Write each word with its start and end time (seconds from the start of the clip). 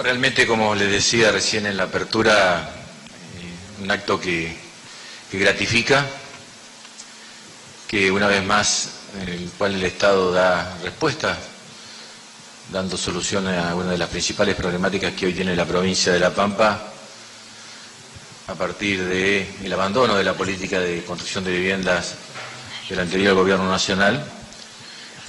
Realmente, 0.00 0.46
como 0.46 0.74
les 0.74 0.90
decía 0.90 1.30
recién 1.30 1.66
en 1.66 1.76
la 1.76 1.82
apertura, 1.82 2.66
eh, 3.36 3.82
un 3.82 3.90
acto 3.90 4.18
que, 4.18 4.56
gratifica, 5.30 6.06
que 7.86 8.10
una 8.10 8.26
vez 8.26 8.42
más, 8.42 8.88
el 9.26 9.50
cual 9.58 9.74
el 9.74 9.82
Estado 9.82 10.32
da 10.32 10.78
respuesta, 10.82 11.36
dando 12.72 12.96
soluciones 12.96 13.62
a 13.62 13.74
una 13.74 13.90
de 13.90 13.98
las 13.98 14.08
principales 14.08 14.54
problemáticas 14.56 15.12
que 15.12 15.26
hoy 15.26 15.34
tiene 15.34 15.54
la 15.54 15.66
provincia 15.66 16.10
de 16.10 16.20
La 16.20 16.34
Pampa, 16.34 16.90
a 18.46 18.54
partir 18.54 19.04
del 19.04 19.72
abandono 19.74 20.14
de 20.14 20.24
la 20.24 20.32
política 20.32 20.80
de 20.80 21.04
construcción 21.04 21.44
de 21.44 21.52
viviendas 21.52 22.14
del 22.88 23.00
anterior 23.00 23.34
gobierno 23.34 23.68
nacional 23.68 24.24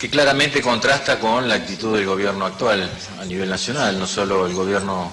que 0.03 0.09
claramente 0.09 0.61
contrasta 0.61 1.17
con 1.17 1.47
la 1.47 1.55
actitud 1.55 1.95
del 1.95 2.05
gobierno 2.05 2.45
actual 2.45 2.91
a 3.21 3.23
nivel 3.23 3.47
nacional. 3.47 3.97
No 3.97 4.05
solo 4.05 4.45
el 4.45 4.53
gobierno 4.53 5.09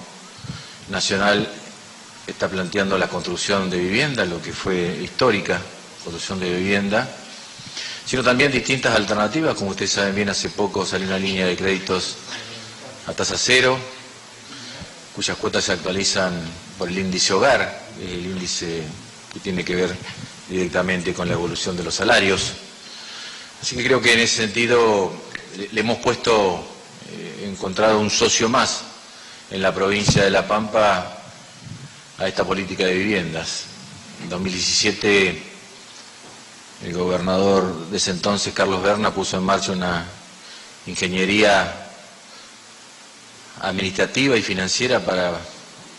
nacional 0.89 1.47
está 2.27 2.49
planteando 2.49 2.97
la 2.97 3.07
construcción 3.07 3.69
de 3.69 3.77
vivienda, 3.77 4.25
lo 4.25 4.41
que 4.41 4.51
fue 4.51 4.99
histórica 5.01 5.61
construcción 6.03 6.41
de 6.41 6.57
vivienda, 6.57 7.07
sino 8.05 8.21
también 8.21 8.51
distintas 8.51 8.93
alternativas. 8.93 9.55
Como 9.55 9.69
ustedes 9.69 9.91
saben 9.91 10.13
bien, 10.13 10.27
hace 10.27 10.49
poco 10.49 10.85
salió 10.85 11.07
una 11.07 11.17
línea 11.19 11.45
de 11.45 11.55
créditos 11.55 12.17
a 13.07 13.13
tasa 13.13 13.37
cero, 13.37 13.79
cuyas 15.15 15.37
cuotas 15.37 15.63
se 15.63 15.71
actualizan 15.71 16.33
por 16.77 16.89
el 16.89 16.99
índice 16.99 17.31
hogar, 17.31 17.81
el 17.97 18.25
índice 18.25 18.83
que 19.31 19.39
tiene 19.39 19.63
que 19.63 19.73
ver 19.73 19.95
directamente 20.49 21.13
con 21.13 21.29
la 21.29 21.35
evolución 21.35 21.77
de 21.77 21.85
los 21.85 21.95
salarios. 21.95 22.55
Así 23.61 23.75
que 23.75 23.83
creo 23.83 24.01
que 24.01 24.13
en 24.13 24.19
ese 24.19 24.37
sentido 24.37 25.11
le, 25.71 25.79
hemos 25.79 25.99
puesto, 25.99 26.65
eh, 27.11 27.45
encontrado 27.47 27.99
un 27.99 28.09
socio 28.09 28.49
más 28.49 28.81
en 29.51 29.61
la 29.61 29.73
provincia 29.73 30.23
de 30.23 30.31
La 30.31 30.47
Pampa 30.47 31.15
a 32.17 32.27
esta 32.27 32.43
política 32.43 32.85
de 32.85 32.95
viviendas. 32.95 33.65
En 34.23 34.29
2017 34.29 35.43
el 36.85 36.93
gobernador 36.93 37.87
de 37.91 37.97
ese 37.97 38.09
entonces, 38.09 38.53
Carlos 38.55 38.81
Berna, 38.81 39.13
puso 39.13 39.37
en 39.37 39.43
marcha 39.43 39.71
una 39.73 40.05
ingeniería 40.87 41.87
administrativa 43.61 44.35
y 44.35 44.41
financiera 44.41 44.99
para 45.05 45.39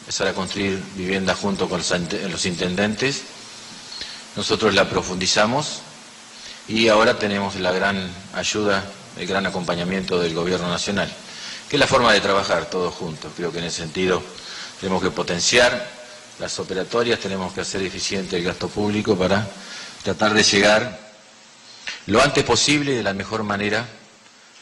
empezar 0.00 0.26
a 0.26 0.34
construir 0.34 0.82
viviendas 0.96 1.38
junto 1.38 1.68
con 1.68 1.80
los 1.80 2.46
intendentes. 2.46 3.22
Nosotros 4.34 4.74
la 4.74 4.88
profundizamos 4.90 5.82
y 6.68 6.88
ahora 6.88 7.18
tenemos 7.18 7.56
la 7.56 7.72
gran 7.72 8.10
ayuda, 8.34 8.84
el 9.18 9.26
gran 9.26 9.46
acompañamiento 9.46 10.18
del 10.18 10.34
Gobierno 10.34 10.68
Nacional, 10.68 11.12
que 11.68 11.76
es 11.76 11.80
la 11.80 11.86
forma 11.86 12.12
de 12.12 12.20
trabajar 12.20 12.70
todos 12.70 12.94
juntos. 12.94 13.32
Creo 13.36 13.52
que 13.52 13.58
en 13.58 13.64
ese 13.64 13.82
sentido 13.82 14.22
tenemos 14.80 15.02
que 15.02 15.10
potenciar 15.10 15.90
las 16.38 16.58
operatorias, 16.58 17.20
tenemos 17.20 17.52
que 17.52 17.60
hacer 17.60 17.82
eficiente 17.82 18.36
el 18.36 18.44
gasto 18.44 18.68
público 18.68 19.16
para 19.16 19.46
tratar 20.02 20.34
de 20.34 20.42
llegar 20.42 20.98
lo 22.06 22.20
antes 22.20 22.42
posible, 22.44 22.92
de 22.96 23.02
la 23.02 23.14
mejor 23.14 23.44
manera, 23.44 23.86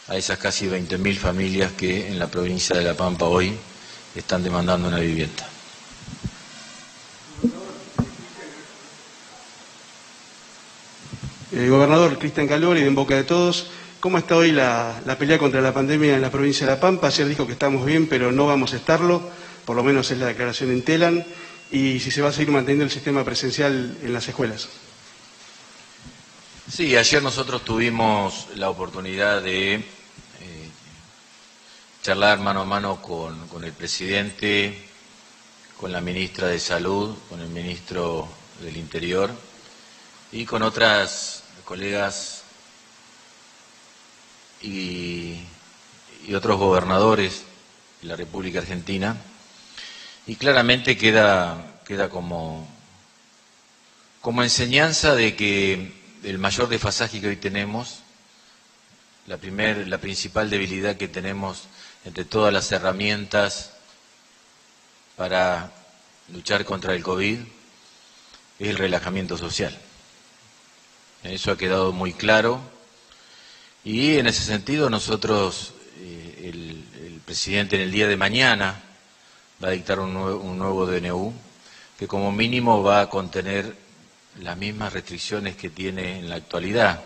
a 0.08 0.16
esas 0.16 0.38
casi 0.38 0.66
20.000 0.66 1.16
familias 1.16 1.72
que 1.72 2.08
en 2.08 2.18
la 2.18 2.26
provincia 2.26 2.76
de 2.76 2.82
La 2.82 2.94
Pampa 2.94 3.26
hoy 3.26 3.56
están 4.14 4.42
demandando 4.42 4.88
una 4.88 4.98
vivienda. 4.98 5.48
El 11.52 11.68
gobernador 11.68 12.16
Cristian 12.16 12.46
Calori, 12.46 12.82
en 12.82 12.94
boca 12.94 13.16
de 13.16 13.24
todos, 13.24 13.66
¿cómo 13.98 14.18
está 14.18 14.36
hoy 14.36 14.52
la, 14.52 15.02
pelea 15.18 15.36
contra 15.36 15.60
la 15.60 15.74
pandemia 15.74 16.14
en 16.14 16.22
la 16.22 16.30
provincia 16.30 16.64
de 16.64 16.72
La 16.72 16.78
Pampa? 16.78 17.08
Ayer 17.08 17.26
dijo 17.26 17.44
que 17.44 17.54
estamos 17.54 17.84
bien, 17.84 18.06
pero 18.06 18.30
no 18.30 18.46
vamos 18.46 18.72
a 18.72 18.76
estarlo, 18.76 19.20
por 19.64 19.74
lo 19.74 19.82
menos 19.82 20.08
es 20.12 20.18
la 20.18 20.26
declaración 20.26 20.70
en 20.70 20.82
Telan, 20.82 21.26
y 21.72 21.98
si 21.98 22.12
se 22.12 22.22
va 22.22 22.28
a 22.28 22.32
seguir 22.32 22.52
manteniendo 22.52 22.84
el 22.84 22.90
sistema 22.92 23.24
presencial 23.24 23.98
en 24.00 24.12
las 24.12 24.28
escuelas. 24.28 24.68
Sí, 26.72 26.96
ayer 26.96 27.20
nosotros 27.20 27.64
tuvimos 27.64 28.46
la 28.54 28.70
oportunidad 28.70 29.42
de 29.42 29.74
eh, 29.74 29.82
charlar 32.00 32.38
mano 32.38 32.60
a 32.60 32.64
mano 32.64 33.02
con, 33.02 33.48
con 33.48 33.64
el 33.64 33.72
presidente, 33.72 34.84
con 35.76 35.90
la 35.90 36.00
ministra 36.00 36.46
de 36.46 36.60
Salud, 36.60 37.16
con 37.28 37.40
el 37.40 37.48
ministro 37.48 38.28
del 38.62 38.76
Interior 38.76 39.32
y 40.30 40.44
con 40.44 40.62
otras 40.62 41.39
colegas 41.70 42.42
y, 44.60 45.38
otros 46.34 46.58
gobernadores 46.58 47.44
de 48.02 48.08
la 48.08 48.16
República 48.16 48.58
Argentina, 48.58 49.16
y 50.26 50.34
claramente 50.34 50.98
queda, 50.98 51.80
queda 51.86 52.08
como, 52.08 52.68
como 54.20 54.42
enseñanza 54.42 55.14
de 55.14 55.36
que 55.36 55.92
el 56.24 56.38
mayor 56.38 56.68
desfasaje 56.68 57.20
que 57.20 57.28
hoy 57.28 57.36
tenemos, 57.36 58.00
la, 59.28 59.36
primer, 59.36 59.86
la 59.86 59.98
principal 59.98 60.50
debilidad 60.50 60.96
que 60.96 61.06
tenemos 61.06 61.68
entre 62.04 62.24
todas 62.24 62.52
las 62.52 62.72
herramientas 62.72 63.74
para 65.16 65.70
luchar 66.32 66.64
contra 66.64 66.96
el 66.96 67.04
COVID 67.04 67.38
es 68.58 68.68
el 68.68 68.76
relajamiento 68.76 69.38
social. 69.38 69.78
Eso 71.22 71.52
ha 71.52 71.58
quedado 71.58 71.92
muy 71.92 72.12
claro. 72.12 72.60
Y 73.84 74.16
en 74.16 74.26
ese 74.26 74.42
sentido 74.42 74.88
nosotros, 74.90 75.74
eh, 75.98 76.50
el, 76.52 77.20
presidente 77.24 77.76
en 77.76 77.82
el 77.82 77.92
día 77.92 78.08
de 78.08 78.16
mañana 78.16 78.82
va 79.62 79.68
a 79.68 79.70
dictar 79.70 80.00
un 80.00 80.12
nuevo, 80.12 80.40
un 80.40 80.58
nuevo 80.58 80.84
DNU 80.84 81.32
que 81.96 82.08
como 82.08 82.32
mínimo 82.32 82.82
va 82.82 83.02
a 83.02 83.08
contener 83.08 83.76
las 84.40 84.56
mismas 84.56 84.92
restricciones 84.92 85.54
que 85.54 85.70
tiene 85.70 86.18
en 86.18 86.28
la 86.28 86.36
actualidad 86.36 87.04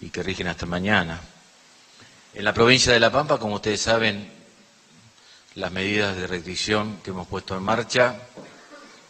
y 0.00 0.08
que 0.08 0.22
rigen 0.22 0.46
hasta 0.46 0.64
mañana. 0.64 1.20
En 2.32 2.44
la 2.44 2.54
provincia 2.54 2.92
de 2.92 3.00
La 3.00 3.12
Pampa, 3.12 3.38
como 3.38 3.56
ustedes 3.56 3.80
saben, 3.80 4.30
las 5.54 5.72
medidas 5.72 6.16
de 6.16 6.26
restricción 6.26 6.98
que 7.02 7.10
hemos 7.10 7.26
puesto 7.26 7.56
en 7.56 7.62
marcha 7.62 8.20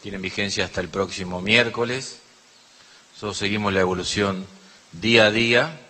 tienen 0.02 0.22
vigencia 0.22 0.64
hasta 0.64 0.80
el 0.80 0.88
próximo 0.88 1.40
miércoles. 1.40 2.20
Nosotros 3.16 3.38
seguimos 3.38 3.72
la 3.72 3.80
evolución 3.80 4.46
día 4.92 5.24
a 5.24 5.30
día, 5.30 5.80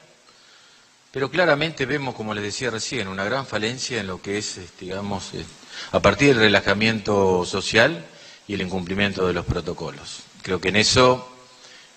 pero 1.11 1.29
claramente 1.29 1.85
vemos, 1.85 2.15
como 2.15 2.33
les 2.35 2.45
decía 2.45 2.71
recién, 2.71 3.09
una 3.09 3.25
gran 3.25 3.49
falencia 3.49 3.99
en 3.99 4.07
lo 4.07 4.23
que 4.23 4.39
es, 4.39 4.59
este, 4.59 4.85
digamos, 4.85 5.35
eh, 5.35 5.45
a 5.91 5.99
partir 5.99 6.29
del 6.29 6.39
relajamiento 6.39 7.45
social 7.45 8.07
y 8.47 8.55
el 8.55 8.61
incumplimiento 8.61 9.27
de 9.27 9.33
los 9.33 9.45
protocolos. 9.45 10.21
Creo 10.43 10.61
que 10.61 10.69
en 10.69 10.77
eso 10.77 11.29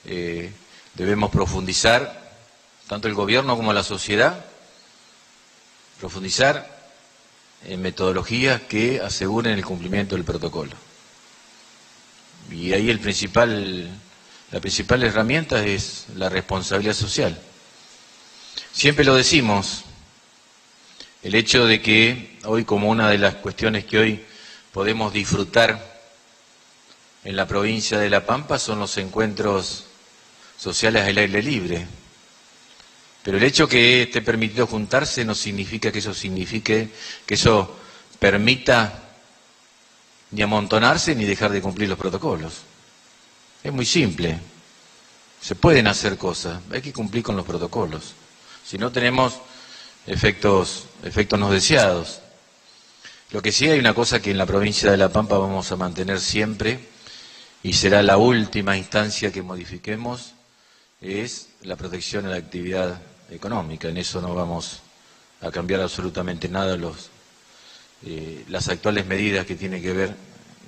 eh, 0.06 0.52
debemos 0.96 1.30
profundizar, 1.30 2.34
tanto 2.88 3.08
el 3.08 3.14
gobierno 3.14 3.56
como 3.56 3.72
la 3.72 3.84
sociedad, 3.84 4.44
profundizar 6.00 6.90
en 7.66 7.84
metodologías 7.84 8.62
que 8.62 9.00
aseguren 9.00 9.54
el 9.54 9.64
cumplimiento 9.64 10.16
del 10.16 10.26
protocolo. 10.26 10.76
Y 12.50 12.74
ahí 12.74 12.90
el 12.90 13.00
principal 13.00 13.92
la 14.52 14.60
principal 14.60 15.04
herramienta 15.04 15.64
es 15.66 16.06
la 16.16 16.30
responsabilidad 16.30 16.94
social. 16.96 17.40
Siempre 18.72 19.06
lo 19.06 19.16
decimos, 19.16 19.84
el 21.22 21.36
hecho 21.36 21.66
de 21.66 21.82
que 21.82 22.38
hoy 22.46 22.66
como 22.66 22.90
una 22.90 23.10
de 23.10 23.18
las 23.18 23.36
cuestiones 23.36 23.86
que 23.86 24.00
hoy 24.00 24.26
podemos 24.72 25.14
disfrutar 25.14 26.02
en 27.24 27.36
la 27.36 27.48
provincia 27.48 28.00
de 28.00 28.10
La 28.10 28.26
Pampa 28.26 28.58
son 28.58 28.80
los 28.80 28.98
encuentros 28.98 29.86
sociales 30.58 31.04
al 31.04 31.18
aire 31.18 31.44
libre. 31.44 31.86
Pero 33.24 33.38
el 33.38 33.44
hecho 33.44 33.68
que 33.68 34.04
esté 34.04 34.22
permitido 34.22 34.66
juntarse 34.66 35.26
no 35.26 35.36
significa 35.36 35.92
que 35.92 36.00
eso 36.00 36.14
signifique, 36.14 36.90
que 37.26 37.34
eso 37.34 37.78
permita 38.18 39.04
ni 40.32 40.42
amontonarse 40.42 41.16
ni 41.16 41.26
dejar 41.26 41.52
de 41.52 41.62
cumplir 41.62 41.90
los 41.90 41.98
protocolos. 41.98 42.62
Es 43.64 43.74
muy 43.74 43.86
simple. 43.86 44.40
Se 45.42 45.56
pueden 45.56 45.88
hacer 45.88 46.18
cosas, 46.18 46.62
hay 46.72 46.82
que 46.82 46.94
cumplir 46.94 47.24
con 47.24 47.36
los 47.36 47.46
protocolos. 47.46 48.14
Si 48.66 48.78
no 48.78 48.92
tenemos 48.92 49.36
efectos, 50.06 50.86
efectos 51.04 51.40
no 51.40 51.52
deseados. 51.52 52.22
Lo 53.32 53.42
que 53.42 53.52
sí 53.52 53.68
hay 53.70 53.80
una 53.80 53.94
cosa 53.94 54.22
que 54.22 54.32
en 54.32 54.38
la 54.38 54.46
provincia 54.46 54.90
de 54.92 54.98
La 54.98 55.10
Pampa 55.10 55.38
vamos 55.38 55.72
a 55.72 55.76
mantener 55.76 56.20
siempre 56.20 56.80
y 57.64 57.74
será 57.74 58.02
la 58.02 58.18
última 58.18 58.78
instancia 58.78 59.32
que 59.32 59.42
modifiquemos 59.42 60.34
es 61.02 61.50
la 61.62 61.76
protección 61.76 62.26
de 62.26 62.32
la 62.32 62.38
actividad 62.38 63.02
económica. 63.30 63.88
En 63.88 63.98
eso 63.98 64.22
no 64.22 64.34
vamos 64.34 64.80
a 65.42 65.52
cambiar 65.52 65.82
absolutamente 65.82 66.50
nada 66.50 66.76
los, 66.76 67.10
eh, 68.06 68.46
las 68.50 68.68
actuales 68.68 69.06
medidas 69.06 69.46
que 69.46 69.56
tienen 69.56 69.82
que 69.82 69.94
ver 69.94 70.16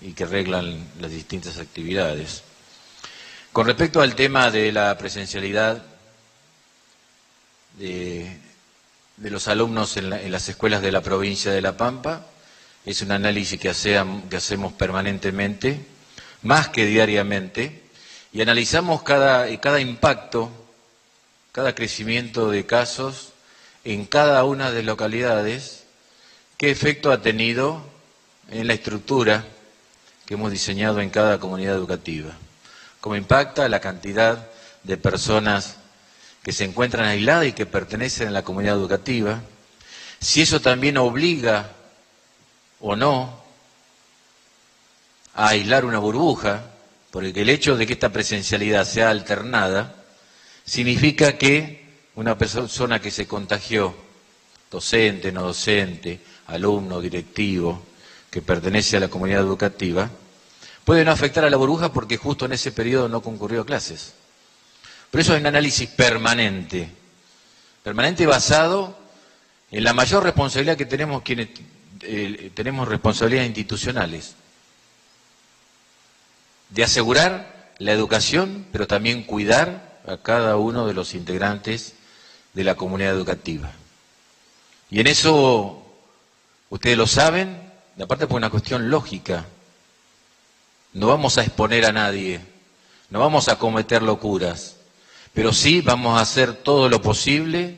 y 0.02 0.14
que 0.14 0.26
reglan 0.26 0.86
las 1.00 1.12
distintas 1.12 1.58
actividades. 1.58 2.44
Con 3.54 3.68
respecto 3.68 4.00
al 4.00 4.16
tema 4.16 4.50
de 4.50 4.72
la 4.72 4.98
presencialidad 4.98 5.84
de, 7.78 8.38
los 9.18 9.50
alumnos 9.50 9.98
en, 9.98 10.10
las 10.10 10.48
escuelas 10.48 10.82
de 10.82 10.94
la 10.94 11.02
provincia 11.02 11.52
de 11.52 11.62
La 11.62 11.76
Pampa, 11.76 12.28
es 12.86 13.02
un 13.02 13.12
análisis 13.12 13.60
que, 13.60 13.68
hacemos 13.68 14.72
permanentemente, 14.74 15.86
más 16.44 16.70
que 16.70 16.86
diariamente, 16.86 17.84
y 18.32 18.42
analizamos 18.42 19.04
cada 19.04 19.80
impacto, 19.82 20.50
cada 21.52 21.76
crecimiento 21.76 22.50
de 22.52 22.66
casos 22.66 23.34
en 23.84 24.06
cada 24.06 24.46
una 24.46 24.72
de 24.72 24.78
las 24.78 24.86
localidades, 24.86 25.84
qué 26.56 26.72
efecto 26.72 27.12
ha 27.12 27.22
tenido 27.22 27.86
en 28.50 28.68
la 28.68 28.76
estructura 28.76 29.44
que 30.26 30.36
hemos 30.36 30.52
diseñado 30.52 31.02
en 31.02 31.10
cada 31.10 31.38
comunidad 31.38 31.76
educativa, 31.76 32.38
cómo 33.02 33.16
impacta 33.16 33.68
la 33.68 33.82
cantidad 33.82 34.48
de 34.84 34.96
personas 34.96 35.78
que 36.44 36.54
se 36.54 36.64
encuentran 36.64 37.06
aisladas 37.08 37.48
y 37.48 37.54
que 37.54 37.66
pertenecen 37.66 38.30
a 38.30 38.32
la 38.32 38.44
comunidad 38.44 38.76
educativa, 38.76 39.42
si 40.20 40.42
eso 40.42 40.62
también 40.62 40.98
obliga 40.98 41.72
o 42.80 42.96
no 42.96 43.42
a 45.34 45.50
aislar 45.50 45.86
una 45.86 46.00
burbuja, 46.00 46.64
porque 47.10 47.42
el 47.42 47.50
hecho 47.50 47.76
de 47.76 47.86
que 47.86 47.94
esta 47.94 48.10
presencialidad 48.10 48.86
sea 48.86 49.10
alternada 49.10 49.96
significa 50.64 51.38
que 51.38 51.82
una 52.16 52.38
persona 52.38 53.02
que 53.02 53.12
se 53.12 53.28
contagió, 53.28 53.96
docente, 54.70 55.32
no 55.32 55.44
docente, 55.44 56.20
alumno, 56.48 57.02
directivo, 57.02 57.84
que 58.30 58.42
pertenece 58.42 58.98
a 58.98 59.02
la 59.02 59.08
comunidad 59.10 59.42
educativa, 59.42 60.10
puede 60.86 61.06
no 61.06 61.12
afectar 61.12 61.44
a 61.46 61.50
la 61.50 61.58
burbuja 61.58 61.92
porque 61.92 62.18
justo 62.18 62.46
en 62.46 62.54
ese 62.54 62.72
periodo 62.72 63.10
no 63.10 63.22
concurrió 63.22 63.62
a 63.62 63.66
clases. 63.66 64.14
Pero 65.10 65.22
eso 65.22 65.34
es 65.34 65.42
un 65.42 65.48
análisis 65.48 65.90
permanente, 65.90 66.90
permanente 67.84 68.26
basado 68.26 68.98
en 69.72 69.84
la 69.84 69.94
mayor 69.94 70.24
responsabilidad 70.24 70.78
que 70.78 70.86
tenemos 70.86 71.22
quienes 71.22 71.50
eh, 72.02 72.52
tenemos 72.56 72.88
responsabilidades 72.88 73.50
institucionales, 73.50 74.36
de 76.70 76.84
asegurar 76.84 77.74
la 77.78 77.92
educación, 77.92 78.66
pero 78.72 78.88
también 78.88 79.24
cuidar 79.24 80.00
a 80.08 80.18
cada 80.18 80.58
uno 80.58 80.88
de 80.88 80.94
los 80.94 81.14
integrantes 81.14 81.94
de 82.54 82.64
la 82.64 82.76
comunidad 82.76 83.12
educativa. 83.12 83.72
Y 84.90 85.00
en 85.00 85.08
eso, 85.08 85.86
ustedes 86.70 86.98
lo 86.98 87.08
saben, 87.08 87.72
aparte 88.02 88.28
por 88.28 88.38
una 88.38 88.50
cuestión 88.50 88.90
lógica, 88.90 89.46
no 90.94 91.08
vamos 91.08 91.38
a 91.38 91.44
exponer 91.44 91.86
a 91.86 91.92
nadie, 91.92 92.42
no 93.10 93.20
vamos 93.20 93.48
a 93.48 93.58
cometer 93.58 94.02
locuras, 94.02 94.78
pero 95.34 95.54
sí 95.54 95.82
vamos 95.82 96.18
a 96.18 96.22
hacer 96.22 96.54
todo 96.54 96.90
lo 96.90 97.02
posible 97.02 97.78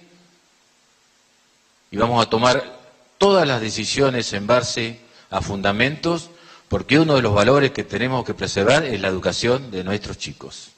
y 1.92 1.98
vamos 1.98 2.26
a 2.26 2.30
tomar 2.30 2.80
todas 3.18 3.48
las 3.48 3.62
decisiones 3.62 4.34
en 4.34 4.48
base 4.48 5.00
a 5.30 5.42
fundamentos, 5.42 6.30
porque 6.68 7.00
uno 7.00 7.16
de 7.16 7.22
los 7.22 7.34
valores 7.34 7.72
que 7.72 7.84
tenemos 7.84 8.26
que 8.26 8.34
preservar 8.34 8.84
es 8.84 9.00
la 9.00 9.08
educación 9.08 9.70
de 9.70 9.84
nuestros 9.84 10.18
chicos. 10.18 10.70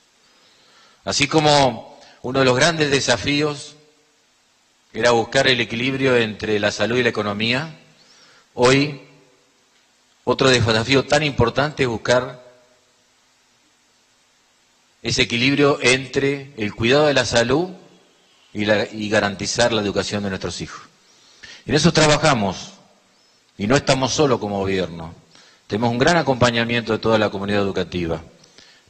Así 1.06 1.28
como 1.28 1.98
uno 2.22 2.40
de 2.40 2.46
los 2.46 2.56
grandes 2.56 2.92
desafíos 2.92 3.76
era 4.92 5.12
buscar 5.12 5.48
el 5.48 5.62
equilibrio 5.62 6.18
entre 6.18 6.60
la 6.60 6.72
salud 6.72 6.98
y 6.98 7.04
la 7.04 7.10
economía, 7.10 7.80
hoy 8.54 9.05
otro 10.26 10.50
desafío 10.50 11.06
tan 11.06 11.24
importante 11.24 11.84
es 11.84 11.90
buscar 11.90 12.44
ese 15.02 15.22
equilibrio 15.22 15.78
entre 15.82 16.52
el 16.58 16.74
cuidado 16.74 17.06
de 17.06 17.14
la 17.14 17.26
salud 17.26 17.70
y, 18.52 19.10
garantizar 19.10 19.72
la 19.72 19.82
educación 19.82 20.24
de 20.24 20.30
nuestros 20.30 20.62
hijos. 20.62 20.82
En 21.68 21.76
eso 21.76 21.94
trabajamos 21.94 22.74
y 23.58 23.68
no 23.68 23.76
estamos 23.76 24.14
solo 24.14 24.40
como 24.40 24.60
gobierno. 24.60 25.14
Tenemos 25.68 25.92
un 25.92 26.00
gran 26.00 26.18
acompañamiento 26.18 26.94
de 26.94 27.00
toda 27.00 27.20
la 27.20 27.30
comunidad 27.30 27.62
educativa. 27.62 28.24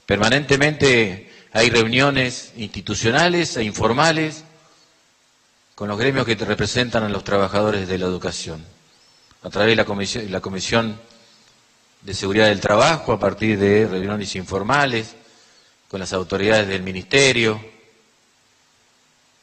Permanentemente 0.06 1.30
hay 1.52 1.70
reuniones 1.70 2.54
institucionales 2.56 3.58
e 3.58 3.64
informales 3.64 4.46
con 5.74 5.90
los 5.90 5.98
gremios 5.98 6.26
que 6.26 6.36
representan 6.36 7.04
a 7.04 7.10
los 7.10 7.26
trabajadores 7.26 7.90
de 7.90 7.98
la 7.98 8.06
educación. 8.06 8.64
A 9.44 9.50
través 9.50 9.72
de 9.72 9.76
la 9.76 9.86
Comisión, 9.86 10.32
la 10.32 10.40
comisión 10.40 10.98
de 12.06 12.14
Seguridad 12.14 12.46
del 12.46 12.60
Trabajo, 12.60 13.14
a 13.14 13.20
partir 13.20 13.58
de 13.58 13.88
reuniones 13.88 14.36
informales, 14.36 15.16
con 15.88 16.00
las 16.00 16.14
autoridades 16.14 16.68
del 16.68 16.84
Ministerio, 16.84 17.60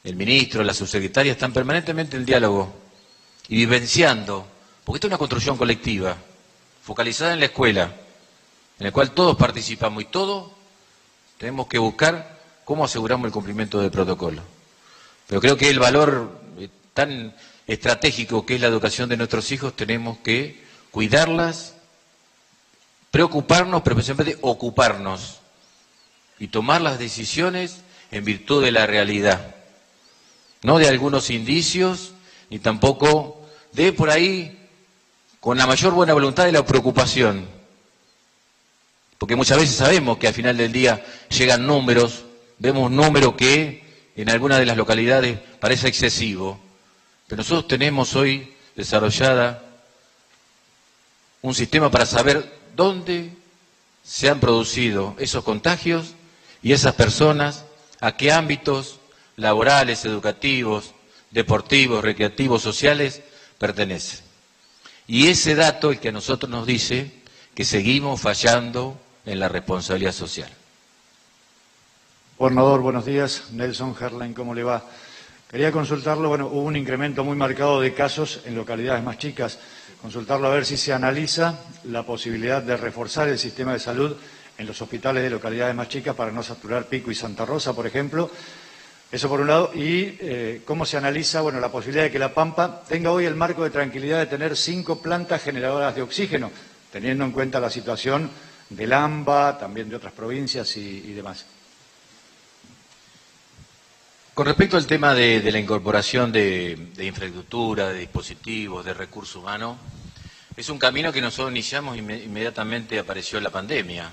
el 0.01 0.15
ministro, 0.15 0.63
la 0.63 0.73
subsecretaria, 0.73 1.33
están 1.33 1.51
permanentemente 1.51 2.15
en 2.15 2.25
diálogo 2.25 2.73
y 3.49 3.57
vivenciando, 3.57 4.47
porque 4.85 4.97
esta 4.97 5.07
es 5.07 5.09
una 5.09 5.17
construcción 5.17 5.57
colectiva, 5.57 6.15
focalizada 6.81 7.33
en 7.33 7.41
la 7.41 7.47
escuela, 7.47 7.93
en 8.79 8.85
la 8.85 8.91
cual 8.93 9.11
todos 9.11 9.35
participamos 9.35 10.03
y 10.03 10.05
todos 10.05 10.53
tenemos 11.37 11.67
que 11.67 11.79
buscar 11.79 12.39
cómo 12.63 12.85
aseguramos 12.85 13.25
el 13.25 13.33
cumplimiento 13.33 13.81
del 13.81 13.91
protocolo. 13.91 14.41
Pero 15.27 15.41
creo 15.41 15.57
que 15.57 15.69
el 15.69 15.79
valor 15.79 16.39
eh, 16.57 16.69
tan 16.93 17.35
estratégico 17.67 18.45
que 18.45 18.55
es 18.55 18.61
la 18.61 18.67
educación 18.67 19.09
de 19.09 19.17
nuestros 19.17 19.51
hijos, 19.51 19.75
tenemos 19.75 20.19
que 20.19 20.63
cuidarlas, 20.91 21.75
preocuparnos, 23.13 23.83
pero 23.83 23.95
especialmente 23.95 24.39
ocuparnos 24.41 25.37
y 26.39 26.47
tomar 26.47 26.81
las 26.81 26.97
decisiones 26.97 27.81
en 28.09 28.25
virtud 28.25 28.63
de 28.63 28.71
la 28.71 28.87
realidad, 28.87 29.53
no 30.63 30.79
de 30.79 30.87
algunos 30.87 31.29
indicios, 31.29 32.13
ni 32.49 32.57
tampoco 32.57 33.47
de 33.71 33.93
por 33.93 34.09
ahí 34.09 34.67
con 35.39 35.59
la 35.59 35.67
mayor 35.67 35.93
buena 35.93 36.13
voluntad 36.13 36.45
de 36.45 36.53
la 36.53 36.65
preocupación. 36.65 37.47
Porque 39.19 39.35
muchas 39.35 39.59
veces 39.59 39.75
sabemos 39.75 40.17
que 40.17 40.27
al 40.27 40.33
final 40.33 40.57
del 40.57 40.71
día 40.71 41.05
llegan 41.29 41.67
números, 41.67 42.25
vemos 42.57 42.87
un 42.87 42.95
número 42.95 43.37
que 43.37 44.09
en 44.15 44.27
algunas 44.31 44.57
de 44.57 44.65
las 44.65 44.75
localidades 44.75 45.37
parece 45.59 45.87
excesivo, 45.87 46.59
pero 47.27 47.41
nosotros 47.41 47.67
tenemos 47.67 48.15
hoy 48.15 48.55
desarrollada 48.75 49.61
un 51.43 51.53
sistema 51.53 51.91
para 51.91 52.07
saber 52.07 52.62
dónde 52.75 53.33
se 54.03 54.29
han 54.29 54.39
producido 54.39 55.15
esos 55.17 55.43
contagios 55.43 56.15
y 56.61 56.73
esas 56.73 56.95
personas 56.95 57.65
a 58.01 58.17
qué 58.17 58.31
ámbitos 58.31 58.99
laborales, 59.35 60.05
educativos, 60.05 60.93
deportivos, 61.31 62.03
recreativos, 62.03 62.61
sociales 62.61 63.21
pertenecen. 63.57 64.19
Y 65.07 65.27
ese 65.27 65.55
dato 65.55 65.91
el 65.91 65.99
que 65.99 66.09
a 66.09 66.13
nosotros 66.13 66.49
nos 66.49 66.65
dice 66.65 67.11
que 67.55 67.65
seguimos 67.65 68.21
fallando 68.21 68.99
en 69.25 69.39
la 69.39 69.49
responsabilidad 69.49 70.11
social. 70.11 70.49
Gobernador, 72.37 72.81
buenos 72.81 73.05
días. 73.05 73.43
Nelson 73.51 73.95
Herlein, 73.99 74.33
¿cómo 74.33 74.53
le 74.53 74.63
va? 74.63 74.83
Quería 75.49 75.71
consultarlo, 75.71 76.29
bueno, 76.29 76.47
hubo 76.47 76.63
un 76.63 76.75
incremento 76.75 77.23
muy 77.23 77.37
marcado 77.37 77.79
de 77.79 77.93
casos 77.93 78.41
en 78.45 78.55
localidades 78.55 79.03
más 79.03 79.19
chicas. 79.19 79.59
Consultarlo 80.03 80.47
a 80.47 80.55
ver 80.55 80.65
si 80.65 80.75
se 80.75 80.91
analiza 80.91 81.61
la 81.85 82.03
posibilidad 82.03 82.61
de 82.61 82.75
reforzar 82.75 83.29
el 83.29 83.39
sistema 83.39 83.71
de 83.71 83.79
salud 83.79 84.13
en 84.57 84.67
los 84.67 84.81
hospitales 84.81 85.23
de 85.23 85.29
localidades 85.29 85.73
más 85.73 85.87
chicas 85.87 86.13
para 86.13 86.29
no 86.29 86.43
saturar 86.43 86.87
Pico 86.87 87.09
y 87.09 87.15
Santa 87.15 87.45
Rosa, 87.45 87.71
por 87.71 87.87
ejemplo. 87.87 88.29
Eso 89.09 89.29
por 89.29 89.39
un 89.39 89.47
lado. 89.47 89.71
Y 89.73 90.17
eh, 90.19 90.61
cómo 90.65 90.85
se 90.85 90.97
analiza 90.97 91.39
bueno, 91.39 91.61
la 91.61 91.71
posibilidad 91.71 92.03
de 92.03 92.11
que 92.11 92.19
La 92.19 92.33
Pampa 92.33 92.83
tenga 92.85 93.11
hoy 93.11 93.23
el 93.23 93.35
marco 93.35 93.63
de 93.63 93.69
tranquilidad 93.69 94.19
de 94.19 94.25
tener 94.25 94.57
cinco 94.57 95.01
plantas 95.01 95.41
generadoras 95.41 95.95
de 95.95 96.01
oxígeno, 96.01 96.51
teniendo 96.91 97.23
en 97.23 97.31
cuenta 97.31 97.61
la 97.61 97.69
situación 97.69 98.29
del 98.69 98.91
AMBA, 98.91 99.57
también 99.57 99.87
de 99.87 99.95
otras 99.95 100.11
provincias 100.11 100.75
y, 100.75 101.13
demás. 101.13 101.45
Con 104.33 104.47
respecto 104.47 104.77
al 104.77 104.87
tema 104.87 105.13
de, 105.13 105.51
la 105.51 105.59
incorporación 105.59 106.31
de, 106.31 106.89
infraestructura, 106.97 107.89
de 107.89 107.99
dispositivos, 107.99 108.83
de 108.83 108.95
recursos 108.95 109.35
humanos, 109.35 109.77
es 110.57 110.69
un 110.69 110.79
camino 110.79 111.13
que 111.13 111.21
nosotros 111.21 111.51
iniciamos 111.51 111.97
inmediatamente 111.97 112.97
apareció 112.97 113.39
la 113.39 113.51
pandemia. 113.51 114.11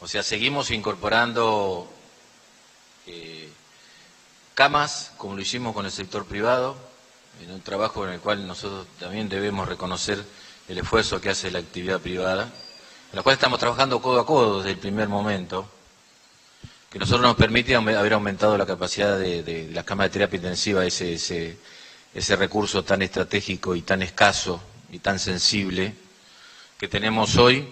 O 0.00 0.06
sea, 0.06 0.22
seguimos 0.22 0.70
incorporando 0.70 1.92
eh, 3.08 3.48
camas, 4.54 5.10
como 5.16 5.34
lo 5.34 5.42
hicimos 5.42 5.74
con 5.74 5.86
el 5.86 5.92
sector 5.92 6.24
privado, 6.24 6.76
en 7.42 7.50
un 7.50 7.62
trabajo 7.62 8.06
en 8.06 8.12
el 8.12 8.20
cual 8.20 8.46
nosotros 8.46 8.86
también 9.00 9.28
debemos 9.28 9.68
reconocer 9.68 10.24
el 10.68 10.78
esfuerzo 10.78 11.20
que 11.20 11.30
hace 11.30 11.50
la 11.50 11.58
actividad 11.58 11.98
privada, 11.98 12.44
en 12.44 13.16
la 13.16 13.24
cual 13.24 13.34
estamos 13.34 13.58
trabajando 13.58 14.00
codo 14.00 14.20
a 14.20 14.26
codo 14.26 14.58
desde 14.58 14.70
el 14.70 14.78
primer 14.78 15.08
momento, 15.08 15.68
que 16.92 16.98
nosotros 16.98 17.22
nos 17.22 17.36
permite 17.36 17.74
haber 17.74 18.12
aumentado 18.12 18.58
la 18.58 18.66
capacidad 18.66 19.18
de, 19.18 19.70
las 19.72 19.82
camas 19.84 20.06
de 20.08 20.10
terapia 20.10 20.36
intensiva, 20.36 20.84
ese 20.84 21.56
recurso 22.36 22.84
tan 22.84 23.00
estratégico 23.00 23.74
y 23.74 23.80
tan 23.80 24.02
escaso 24.02 24.62
y 24.90 24.98
tan 24.98 25.18
sensible 25.18 25.94
que 26.78 26.88
tenemos 26.88 27.36
hoy 27.38 27.66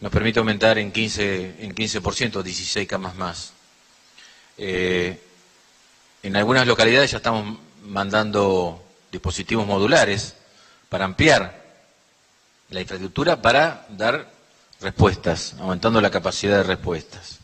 nos 0.00 0.10
permite 0.10 0.38
aumentar 0.38 0.78
en 0.78 0.90
15%, 0.90 1.56
en 1.58 1.74
15% 1.74 2.42
16 2.42 2.88
camas 2.88 3.14
más. 3.14 3.52
Eh, 4.56 5.20
en 6.22 6.34
algunas 6.34 6.66
localidades 6.66 7.10
ya 7.10 7.18
estamos 7.18 7.58
mandando 7.82 8.82
dispositivos 9.12 9.66
modulares 9.66 10.34
para 10.88 11.04
ampliar 11.04 11.62
la 12.70 12.80
infraestructura 12.80 13.42
para 13.42 13.86
dar 13.90 14.30
respuestas, 14.80 15.56
aumentando 15.58 16.00
la 16.00 16.10
capacidad 16.10 16.56
de 16.56 16.62
respuestas. 16.62 17.40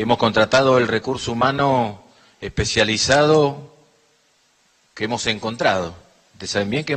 Hemos 0.00 0.18
contratado 0.18 0.78
el 0.78 0.86
recurso 0.86 1.32
humano 1.32 2.04
especializado 2.40 3.74
que 4.94 5.06
hemos 5.06 5.26
encontrado. 5.26 5.92
Ustedes 6.34 6.52
saben 6.52 6.70
bien 6.70 6.84
que 6.84 6.96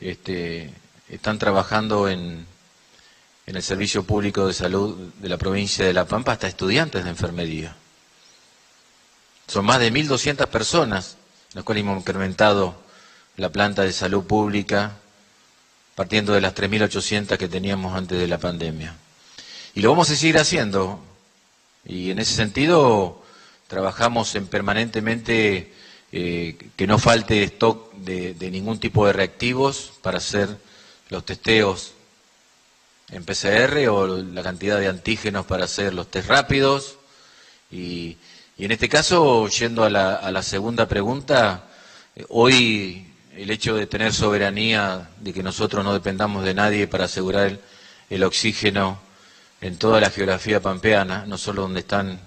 este, 0.00 0.70
están 1.08 1.38
trabajando 1.38 2.10
en, 2.10 2.46
en 3.46 3.56
el 3.56 3.62
Servicio 3.62 4.04
Público 4.04 4.46
de 4.46 4.52
Salud 4.52 5.14
de 5.18 5.28
la 5.30 5.38
provincia 5.38 5.86
de 5.86 5.94
La 5.94 6.04
Pampa 6.04 6.32
hasta 6.32 6.46
estudiantes 6.46 7.04
de 7.04 7.10
enfermería. 7.10 7.74
Son 9.48 9.64
más 9.64 9.80
de 9.80 9.90
1.200 9.90 10.46
personas, 10.48 11.16
las 11.54 11.64
cuales 11.64 11.84
hemos 11.84 11.96
incrementado 12.00 12.74
la 13.38 13.48
planta 13.48 13.80
de 13.80 13.94
salud 13.94 14.24
pública, 14.24 14.98
partiendo 15.94 16.34
de 16.34 16.42
las 16.42 16.54
3.800 16.54 17.38
que 17.38 17.48
teníamos 17.48 17.96
antes 17.96 18.18
de 18.18 18.28
la 18.28 18.36
pandemia. 18.36 18.94
Y 19.74 19.80
lo 19.80 19.88
vamos 19.88 20.10
a 20.10 20.16
seguir 20.16 20.36
haciendo. 20.36 21.13
Y 21.86 22.10
en 22.10 22.18
ese 22.18 22.34
sentido 22.34 23.22
trabajamos 23.68 24.34
en 24.34 24.46
permanentemente 24.46 25.72
eh, 26.12 26.56
que 26.76 26.86
no 26.86 26.98
falte 26.98 27.42
stock 27.44 27.92
de, 27.94 28.36
ningún 28.50 28.78
tipo 28.78 29.06
de 29.06 29.12
reactivos 29.12 29.92
para 30.02 30.18
hacer 30.18 30.48
los 31.10 31.24
testeos 31.24 31.92
en 33.10 33.24
PCR 33.24 33.88
o 33.88 34.06
la 34.06 34.42
cantidad 34.42 34.78
de 34.78 34.88
antígenos 34.88 35.44
para 35.46 35.64
hacer 35.64 35.92
los 35.92 36.10
test 36.10 36.28
rápidos. 36.28 36.96
Y, 37.70 38.16
y 38.56 38.64
en 38.64 38.72
este 38.72 38.88
caso, 38.88 39.48
yendo 39.48 39.84
a 39.84 39.90
la, 39.90 40.14
a 40.14 40.30
la 40.30 40.42
segunda 40.42 40.86
pregunta, 40.86 41.68
eh, 42.16 42.24
hoy 42.28 43.08
el 43.36 43.50
hecho 43.50 43.74
de 43.74 43.86
tener 43.86 44.12
soberanía, 44.12 45.10
de 45.20 45.32
que 45.32 45.42
nosotros 45.42 45.84
no 45.84 45.92
dependamos 45.92 46.44
de 46.44 46.54
nadie 46.54 46.86
para 46.86 47.04
asegurar 47.06 47.58
el 48.08 48.22
oxígeno 48.22 49.00
en 49.64 49.78
toda 49.78 49.98
la 49.98 50.10
geografía 50.10 50.60
pampeana, 50.60 51.24
no 51.26 51.38
solo 51.38 51.62
donde 51.62 51.80
están 51.80 52.20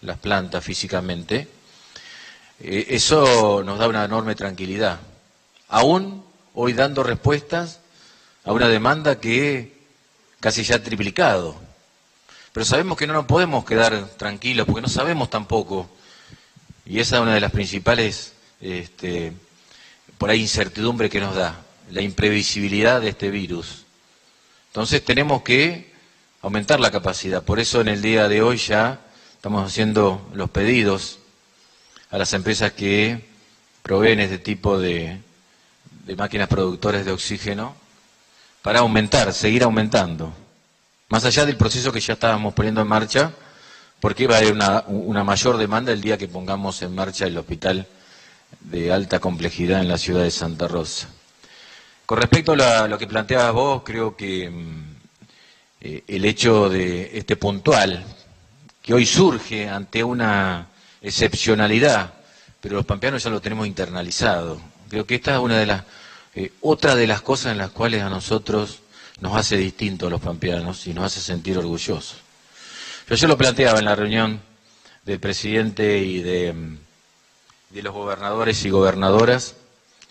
las 0.00 0.16
plantas 0.16 0.64
físicamente, 0.64 1.46
eh, 2.60 2.86
eso 2.88 3.62
nos 3.62 3.78
da 3.78 3.88
una 3.88 4.06
enorme 4.06 4.34
tranquilidad. 4.34 4.98
Aún 5.68 6.24
hoy 6.54 6.72
dando 6.72 7.02
respuestas 7.02 7.80
a 8.46 8.52
una 8.52 8.68
demanda 8.68 9.20
que 9.20 9.82
casi 10.40 10.62
ya 10.62 10.76
ha 10.76 10.82
triplicado. 10.82 11.60
Pero 12.54 12.64
sabemos 12.64 12.96
que 12.96 13.06
no 13.06 13.12
nos 13.12 13.26
podemos 13.26 13.66
quedar 13.66 14.08
tranquilos 14.16 14.64
porque 14.64 14.80
no 14.80 14.88
sabemos 14.88 15.28
tampoco. 15.28 15.90
Y 16.86 17.00
esa 17.00 17.16
es 17.16 17.22
una 17.22 17.34
de 17.34 17.40
las 17.40 17.52
principales, 17.52 18.32
este, 18.62 19.34
por 20.16 20.30
ahí, 20.30 20.40
incertidumbre 20.40 21.10
que 21.10 21.20
nos 21.20 21.36
da, 21.36 21.60
la 21.90 22.00
imprevisibilidad 22.00 23.02
de 23.02 23.10
este 23.10 23.30
virus. 23.30 23.84
Entonces 24.68 25.04
tenemos 25.04 25.42
que 25.42 25.91
aumentar 26.42 26.80
la 26.80 26.90
capacidad. 26.90 27.42
Por 27.42 27.60
eso 27.60 27.80
en 27.80 27.88
el 27.88 28.02
día 28.02 28.28
de 28.28 28.42
hoy 28.42 28.58
ya 28.58 29.00
estamos 29.32 29.64
haciendo 29.66 30.28
los 30.34 30.50
pedidos 30.50 31.18
a 32.10 32.18
las 32.18 32.32
empresas 32.34 32.72
que 32.72 33.24
proveen 33.82 34.20
este 34.20 34.38
tipo 34.38 34.78
de, 34.78 35.20
máquinas 36.16 36.48
productoras 36.48 37.04
de 37.04 37.12
oxígeno 37.12 37.74
para 38.60 38.80
aumentar, 38.80 39.32
seguir 39.32 39.62
aumentando. 39.62 40.32
Más 41.08 41.24
allá 41.24 41.46
del 41.46 41.56
proceso 41.56 41.92
que 41.92 42.00
ya 42.00 42.14
estábamos 42.14 42.54
poniendo 42.54 42.80
en 42.80 42.88
marcha, 42.88 43.32
porque 44.00 44.26
va 44.26 44.34
a 44.34 44.38
haber 44.38 44.52
una, 44.52 44.84
una 44.88 45.24
mayor 45.24 45.56
demanda 45.56 45.92
el 45.92 46.00
día 46.00 46.18
que 46.18 46.28
pongamos 46.28 46.82
en 46.82 46.94
marcha 46.94 47.26
el 47.26 47.38
hospital 47.38 47.86
de 48.60 48.92
alta 48.92 49.20
complejidad 49.20 49.80
en 49.80 49.88
la 49.88 49.98
ciudad 49.98 50.22
de 50.22 50.30
Santa 50.30 50.68
Rosa. 50.68 51.08
Con 52.04 52.18
respecto 52.18 52.52
a, 52.52 52.88
lo 52.88 52.98
que 52.98 53.06
planteabas 53.06 53.52
vos, 53.52 53.82
creo 53.84 54.16
que 54.16 54.50
eh, 55.84 56.04
el 56.06 56.24
hecho 56.24 56.68
de 56.68 57.10
este 57.18 57.34
puntual, 57.34 58.04
que 58.80 58.94
hoy 58.94 59.04
surge 59.04 59.68
ante 59.68 60.04
una 60.04 60.68
excepcionalidad, 61.00 62.14
pero 62.60 62.76
los 62.76 62.86
pampeanos 62.86 63.24
ya 63.24 63.30
lo 63.30 63.40
tenemos 63.40 63.66
internalizado. 63.66 64.60
Creo 64.88 65.04
que 65.04 65.16
esta 65.16 65.32
es 65.34 65.40
una 65.40 65.58
de 65.58 65.66
las 65.66 65.82
eh, 66.36 66.52
otra 66.60 66.94
de 66.94 67.08
las 67.08 67.20
cosas 67.20 67.50
en 67.50 67.58
las 67.58 67.70
cuales 67.70 68.00
a 68.02 68.08
nosotros 68.08 68.78
nos 69.20 69.36
hace 69.36 69.56
distintos 69.56 70.08
los 70.08 70.20
pampeanos 70.20 70.86
y 70.86 70.94
nos 70.94 71.06
hace 71.06 71.20
sentir 71.20 71.58
orgullosos. 71.58 72.18
Yo 73.08 73.16
ya 73.16 73.26
lo 73.26 73.36
planteaba 73.36 73.80
en 73.80 73.84
la 73.84 73.96
reunión 73.96 74.40
del 75.04 75.18
presidente 75.18 75.98
y 75.98 76.22
de, 76.22 76.54
de 77.70 77.82
los 77.82 77.92
gobernadores 77.92 78.64
y 78.64 78.70
gobernadoras, 78.70 79.56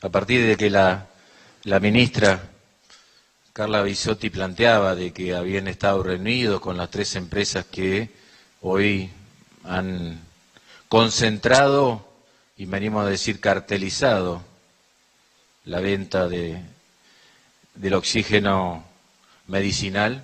a 0.01 0.09
partir 0.09 0.45
de 0.45 0.57
que 0.57 0.69
la 0.69 1.07
ministra 1.79 2.50
Carla 3.53 3.83
Bisotti 3.83 4.29
planteaba 4.29 4.95
de 4.95 5.11
que 5.11 5.35
habían 5.35 5.67
estado 5.67 6.01
reunidos 6.03 6.61
con 6.61 6.77
las 6.77 6.89
tres 6.89 7.15
empresas 7.17 7.65
que 7.65 8.09
hoy 8.61 9.09
han 9.65 10.21
concentrado 10.87 12.07
y 12.55 12.65
venimos 12.65 13.05
a 13.05 13.09
decir 13.09 13.41
cartelizado 13.41 14.41
la 15.65 15.81
venta 15.81 16.29
de, 16.29 16.61
del 17.75 17.93
oxígeno 17.93 18.85
medicinal, 19.47 20.23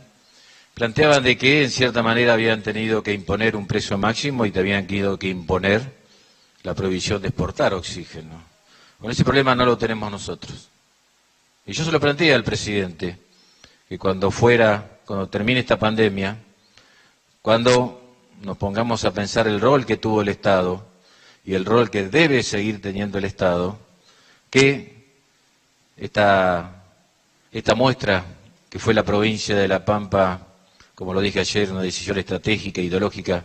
planteaban 0.73 1.23
de 1.23 1.37
que 1.37 1.63
en 1.65 1.71
cierta 1.71 2.01
manera 2.01 2.31
habían 2.33 2.63
tenido 2.63 3.03
que 3.03 3.11
imponer 3.13 3.57
un 3.57 3.67
precio 3.67 3.97
máximo 3.97 4.45
y 4.45 4.51
te 4.51 4.59
habían 4.59 4.87
tenido 4.87 5.19
que 5.19 5.27
imponer 5.27 5.81
la 6.63 6.73
prohibición 6.73 7.21
de 7.21 7.27
exportar 7.27 7.73
oxígeno. 7.73 8.41
Con 9.01 9.11
ese 9.11 9.25
problema 9.25 9.53
no 9.53 9.65
lo 9.65 9.77
tenemos 9.77 10.09
nosotros. 10.09 10.69
Y 11.67 11.73
yo 11.73 11.83
se 11.83 11.91
lo 11.91 11.99
planteé 11.99 12.33
al 12.33 12.45
presidente, 12.45 13.17
que 13.89 13.99
cuando 13.99 14.31
fuera, 14.31 14.99
cuando 15.05 15.27
termine 15.27 15.59
esta 15.59 15.77
pandemia, 15.77 16.37
cuando 17.41 18.15
nos 18.41 18.57
pongamos 18.57 19.03
a 19.03 19.11
pensar 19.13 19.49
el 19.49 19.59
rol 19.59 19.85
que 19.85 19.97
tuvo 19.97 20.21
el 20.21 20.29
Estado 20.29 20.87
y 21.43 21.55
el 21.55 21.65
rol 21.65 21.89
que 21.89 22.07
debe 22.07 22.41
seguir 22.41 22.81
teniendo 22.81 23.17
el 23.17 23.25
Estado, 23.25 23.77
que 24.49 25.07
esta, 25.97 26.83
muestra, 27.75 28.23
que 28.69 28.79
fue 28.79 28.93
la 28.93 29.03
provincia 29.03 29.53
de 29.53 29.67
La 29.67 29.83
Pampa, 29.83 30.47
como 30.95 31.13
lo 31.13 31.19
dije 31.19 31.41
ayer, 31.41 31.69
una 31.69 31.81
decisión 31.81 32.17
estratégica, 32.17 32.79
e 32.79 32.85
ideológica 32.85 33.43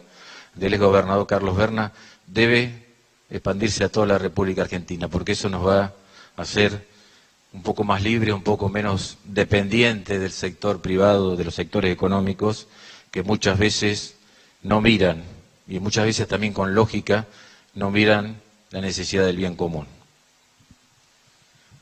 del 0.54 0.74
exgobernador 0.74 1.26
Carlos 1.26 1.56
Berna, 1.56 1.92
debe 2.24 2.86
expandirse 3.28 3.82
a 3.82 3.88
toda 3.88 4.06
la 4.06 4.18
República 4.18 4.62
Argentina, 4.62 5.08
porque 5.08 5.32
eso 5.32 5.48
nos 5.48 5.66
va 5.66 5.92
a 6.36 6.42
hacer 6.42 6.91
un 7.52 7.62
poco 7.62 7.84
más 7.84 8.02
libre, 8.02 8.32
un 8.32 8.42
poco 8.42 8.68
menos 8.68 9.18
dependiente 9.24 10.18
del 10.18 10.32
sector 10.32 10.80
privado, 10.80 11.36
de 11.36 11.44
los 11.44 11.54
sectores 11.54 11.92
económicos, 11.92 12.66
que 13.10 13.22
muchas 13.22 13.58
veces 13.58 14.16
no 14.62 14.80
miran, 14.80 15.22
y 15.68 15.78
muchas 15.78 16.06
veces 16.06 16.26
también 16.28 16.52
con 16.52 16.74
lógica, 16.74 17.26
no 17.74 17.90
miran 17.90 18.40
la 18.70 18.80
necesidad 18.80 19.26
del 19.26 19.36
bien 19.36 19.54
común. 19.54 19.86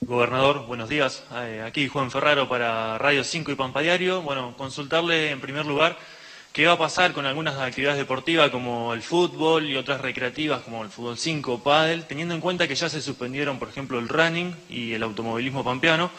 Gobernador, 0.00 0.66
buenos 0.66 0.88
días. 0.88 1.22
Eh, 1.34 1.62
aquí 1.64 1.86
Juan 1.86 2.10
Ferraro 2.10 2.48
para 2.48 2.98
Radio 2.98 3.22
5 3.22 3.52
y 3.52 3.54
Pampa 3.54 3.80
Diario. 3.80 4.22
Bueno, 4.22 4.54
consultarle 4.56 5.30
en 5.30 5.40
primer 5.40 5.66
lugar 5.66 5.98
qué 6.52 6.66
va 6.66 6.72
a 6.74 6.78
pasar 6.78 7.12
con 7.12 7.26
algunas 7.26 7.56
actividades 7.56 7.98
deportivas 7.98 8.50
como 8.50 8.92
el 8.94 9.02
fútbol 9.02 9.66
y 9.66 9.76
otras 9.76 10.00
recreativas 10.00 10.62
como 10.62 10.82
el 10.82 10.90
fútbol 10.90 11.18
5 11.18 11.52
o 11.52 11.62
pádel, 11.62 12.04
teniendo 12.04 12.34
en 12.34 12.40
cuenta 12.40 12.66
que 12.66 12.74
ya 12.74 12.88
se 12.88 13.00
suspendieron, 13.00 13.58
por 13.58 13.68
ejemplo, 13.68 13.98
el 13.98 14.08
running 14.08 14.54
y 14.68 14.92
el 14.94 15.02
automovilismo 15.02 15.64
pampeano. 15.64 16.10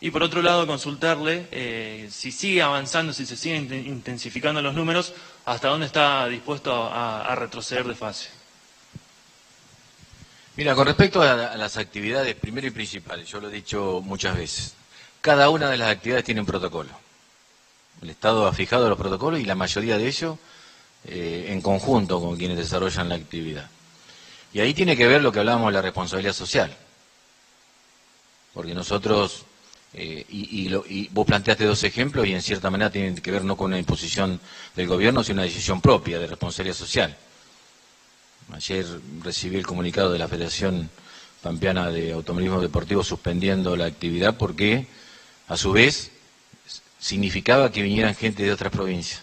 Y 0.00 0.10
por 0.12 0.22
otro 0.22 0.42
lado, 0.42 0.66
consultarle 0.66 1.48
eh, 1.50 2.08
si 2.10 2.30
sigue 2.30 2.62
avanzando, 2.62 3.12
si 3.12 3.26
se 3.26 3.36
siguen 3.36 3.72
intensificando 3.86 4.62
los 4.62 4.74
números, 4.74 5.12
hasta 5.44 5.68
dónde 5.68 5.86
está 5.86 6.28
dispuesto 6.28 6.72
a, 6.72 7.22
a 7.22 7.34
retroceder 7.34 7.84
de 7.84 7.94
fase. 7.94 8.38
Mira, 10.58 10.74
con 10.74 10.88
respecto 10.88 11.22
a, 11.22 11.56
las 11.56 11.76
actividades, 11.76 12.34
primero 12.34 12.66
y 12.66 12.72
principal, 12.72 13.24
yo 13.24 13.40
lo 13.40 13.48
he 13.48 13.52
dicho 13.52 14.02
muchas 14.04 14.36
veces, 14.36 14.74
cada 15.20 15.50
una 15.50 15.70
de 15.70 15.76
las 15.76 15.88
actividades 15.88 16.24
tiene 16.24 16.40
un 16.40 16.48
protocolo. 16.48 16.90
El 18.02 18.10
Estado 18.10 18.46
ha 18.46 18.52
fijado 18.52 18.88
los 18.88 18.98
protocolos 18.98 19.40
y 19.40 19.44
la 19.44 19.54
mayoría 19.54 19.98
de 19.98 20.06
ellos 20.06 20.38
eh, 21.04 21.46
en 21.48 21.60
conjunto 21.60 22.20
con 22.20 22.36
quienes 22.36 22.56
desarrollan 22.56 23.08
la 23.08 23.16
actividad. 23.16 23.68
Y 24.52 24.60
ahí 24.60 24.74
tiene 24.74 24.96
que 24.96 25.06
ver 25.06 25.22
lo 25.22 25.32
que 25.32 25.40
hablábamos 25.40 25.68
de 25.68 25.72
la 25.74 25.82
responsabilidad 25.82 26.32
social. 26.32 26.74
Porque 28.54 28.74
nosotros, 28.74 29.44
eh, 29.94 30.24
y, 30.28 30.68
lo, 30.68 30.84
y, 30.86 31.08
vos 31.08 31.26
planteaste 31.26 31.64
dos 31.64 31.84
ejemplos 31.84 32.26
y 32.26 32.32
en 32.32 32.42
cierta 32.42 32.70
manera 32.70 32.90
tienen 32.90 33.16
que 33.16 33.30
ver 33.30 33.44
no 33.44 33.56
con 33.56 33.66
una 33.66 33.78
imposición 33.78 34.40
del 34.74 34.86
gobierno, 34.86 35.22
sino 35.22 35.34
una 35.34 35.42
decisión 35.42 35.80
propia 35.80 36.18
de 36.18 36.26
responsabilidad 36.26 36.76
social. 36.76 37.16
Ayer 38.52 38.86
recibí 39.22 39.56
el 39.56 39.66
comunicado 39.66 40.10
de 40.12 40.18
la 40.18 40.26
Federación 40.26 40.90
Pampeana 41.42 41.90
de 41.90 42.12
Automovilismo 42.12 42.60
Deportivo 42.60 43.04
suspendiendo 43.04 43.76
la 43.76 43.84
actividad 43.84 44.36
porque, 44.36 44.86
a 45.46 45.56
su 45.56 45.72
vez, 45.72 46.10
significaba 46.98 47.70
que 47.70 47.82
vinieran 47.82 48.14
gente 48.14 48.42
de 48.42 48.52
otras 48.52 48.72
provincias. 48.72 49.22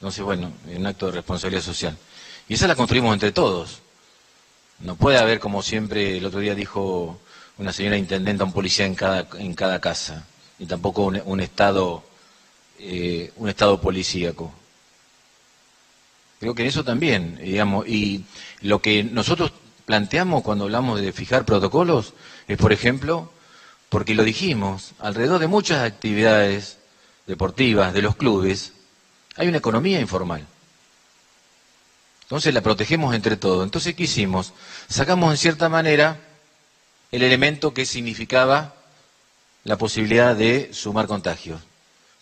Entonces, 0.00 0.24
bueno, 0.24 0.52
un 0.66 0.86
acto 0.86 1.06
de 1.06 1.12
responsabilidad 1.12 1.62
social. 1.62 1.96
Y 2.48 2.54
esa 2.54 2.66
la 2.66 2.74
construimos 2.74 3.12
entre 3.12 3.32
todos. 3.32 3.80
No 4.80 4.96
puede 4.96 5.18
haber, 5.18 5.38
como 5.38 5.62
siempre, 5.62 6.18
el 6.18 6.26
otro 6.26 6.40
día 6.40 6.54
dijo 6.54 7.20
una 7.58 7.72
señora 7.72 7.96
intendenta, 7.96 8.44
un 8.44 8.52
policía 8.52 8.86
en 8.86 8.94
cada, 8.94 9.28
en 9.38 9.54
cada 9.54 9.80
casa. 9.80 10.26
ni 10.58 10.66
tampoco 10.66 11.04
un, 11.04 11.40
Estado, 11.40 12.02
eh, 12.78 13.32
un 13.36 13.48
Estado 13.48 13.80
policíaco. 13.80 14.52
Creo 16.40 16.54
que 16.54 16.66
eso 16.66 16.82
también, 16.82 17.38
digamos, 17.40 17.86
y 17.86 18.24
lo 18.62 18.82
que 18.82 19.04
nosotros 19.04 19.52
planteamos 19.86 20.42
cuando 20.42 20.64
hablamos 20.64 21.00
de 21.00 21.12
fijar 21.12 21.44
protocolos 21.44 22.14
es, 22.48 22.58
por 22.58 22.72
ejemplo, 22.72 23.30
porque 23.88 24.14
lo 24.14 24.24
dijimos, 24.24 24.92
alrededor 24.98 25.38
de 25.38 25.46
muchas 25.46 25.84
actividades 25.84 26.78
deportivas 27.26 27.92
de 27.92 28.02
los 28.02 28.16
clubes 28.16 28.72
hay 29.36 29.48
una 29.48 29.58
economía 29.58 30.00
informal. 30.00 30.46
Entonces 32.22 32.54
la 32.54 32.62
protegemos 32.62 33.14
entre 33.14 33.36
todos. 33.36 33.64
Entonces, 33.64 33.94
¿qué 33.94 34.04
hicimos? 34.04 34.52
Sacamos 34.88 35.30
en 35.30 35.36
cierta 35.36 35.68
manera 35.68 36.18
el 37.10 37.22
elemento 37.22 37.74
que 37.74 37.84
significaba 37.84 38.74
la 39.64 39.76
posibilidad 39.76 40.34
de 40.34 40.72
sumar 40.72 41.06
contagios. 41.06 41.60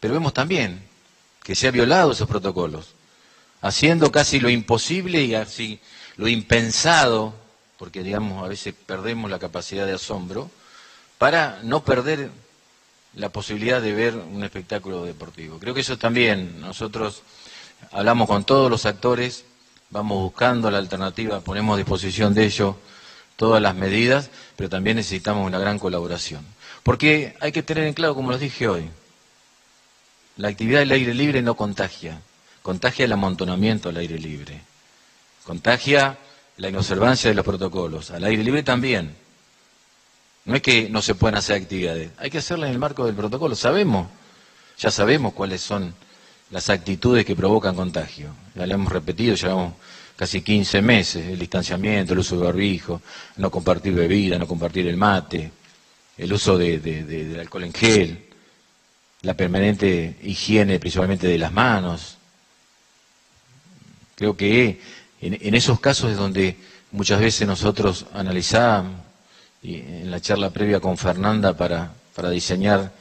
Pero 0.01 0.15
vemos 0.15 0.35
también 0.35 0.83
que 1.43 1.55
se 1.55 1.69
ha 1.69 1.71
violado 1.71 2.13
esos 2.13 2.29
protocolos, 2.29 2.95
haciendo 3.61 4.11
casi 4.11 4.41
lo 4.41 4.51
imposible 4.51 5.23
y 5.23 5.35
así 5.35 5.81
lo 6.17 6.29
impensado, 6.29 7.35
porque 7.79 8.03
digamos 8.03 8.45
a 8.45 8.49
veces 8.49 8.75
perdemos 8.87 9.31
la 9.31 9.39
capacidad 9.39 9.87
de 9.87 9.95
asombro, 9.95 10.51
para 11.19 11.61
no 11.63 11.85
perder 11.85 12.31
la 13.15 13.29
posibilidad 13.29 13.83
de 13.83 13.93
ver 13.93 14.15
un 14.15 14.45
espectáculo 14.45 15.05
deportivo. 15.05 15.59
Creo 15.59 15.75
que 15.75 15.81
eso 15.81 15.99
también, 15.99 16.61
nosotros 16.61 17.23
hablamos 17.93 18.29
con 18.29 18.45
todos 18.45 18.71
los 18.71 18.87
actores, 18.87 19.45
vamos 19.91 20.23
buscando 20.23 20.71
la 20.71 20.79
alternativa, 20.79 21.41
ponemos 21.41 21.75
a 21.75 21.79
disposición 21.79 22.35
de 22.35 22.45
ellos 22.45 22.77
todas 23.37 23.61
las 23.61 23.75
medidas, 23.75 24.31
pero 24.57 24.69
también 24.69 24.97
necesitamos 24.97 25.47
una 25.47 25.59
gran 25.59 25.79
colaboración. 25.79 26.45
Porque 26.83 27.37
hay 27.41 27.53
que 27.53 27.63
tener 27.63 27.85
en 27.85 27.95
claro, 27.95 28.15
como 28.15 28.33
les 28.33 28.41
dije 28.41 28.69
hoy, 28.69 28.89
la 30.37 30.49
actividad 30.49 30.81
del 30.81 30.93
aire 30.93 31.15
libre 31.15 31.43
no 31.43 31.55
contagia, 31.55 32.21
contagia 32.63 33.05
el 33.05 33.13
amontonamiento 33.13 33.89
al 33.89 33.97
aire 33.97 34.19
libre, 34.19 34.61
contagia 35.45 36.19
la 36.57 36.69
inobservancia 36.69 37.31
de 37.31 37.35
los 37.35 37.45
protocolos, 37.45 38.11
al 38.11 38.25
aire 38.25 38.45
libre 38.45 38.63
también. 38.63 39.17
No 40.45 40.57
es 40.57 40.63
que 40.63 40.89
no 40.89 41.03
se 41.03 41.15
puedan 41.15 41.37
hacer 41.37 41.61
actividades, 41.61 42.11
hay 42.19 42.31
que 42.31 42.39
hacerlas 42.39 42.69
en 42.69 42.75
el 42.75 42.79
marco 42.79 43.05
del 43.07 43.15
protocolo. 43.15 43.55
Sabemos, 43.55 44.09
ya 44.79 44.91
sabemos 44.91 45.33
cuáles 45.35 45.61
son 45.61 45.95
las 46.51 46.71
actitudes 46.71 47.25
que 47.25 47.37
provocan 47.37 47.75
contagio. 47.75 48.35
Ya 48.55 48.67
lo 48.67 48.75
hemos 48.75 48.93
repetido, 48.93 49.35
llevamos 49.35 49.75
casi 50.17 50.43
15 50.43 50.83
meses, 50.83 51.27
el 51.27 51.39
distanciamiento, 51.39 52.13
el 52.13 52.19
uso 52.19 52.37
de 52.37 52.45
barbijo, 52.45 53.01
no 53.37 53.51
compartir 53.51 53.95
bebida, 53.95 54.39
no 54.39 54.47
compartir 54.47 54.87
el 54.87 54.97
mate, 54.97 55.51
el 56.19 56.33
uso 56.33 56.59
de, 56.59 56.79
del 56.79 57.41
alcohol 57.41 57.65
en 57.65 57.73
gel, 57.73 58.27
la 59.23 59.35
permanente 59.35 60.17
higiene 60.23 60.79
principalmente 60.79 61.27
de 61.27 61.39
las 61.39 61.53
manos. 61.53 62.19
Creo 64.15 64.37
que 64.37 64.81
en, 65.23 65.55
esos 65.55 65.81
casos 65.81 66.11
es 66.11 66.17
donde 66.17 66.57
muchas 66.93 67.21
veces 67.21 67.47
nosotros 67.47 68.07
analizamos, 68.13 69.01
y 69.63 69.77
en 69.77 70.11
la 70.11 70.21
charla 70.21 70.51
previa 70.51 70.81
con 70.81 70.97
Fernanda 70.97 71.57
para, 71.57 71.93
diseñar 72.31 72.93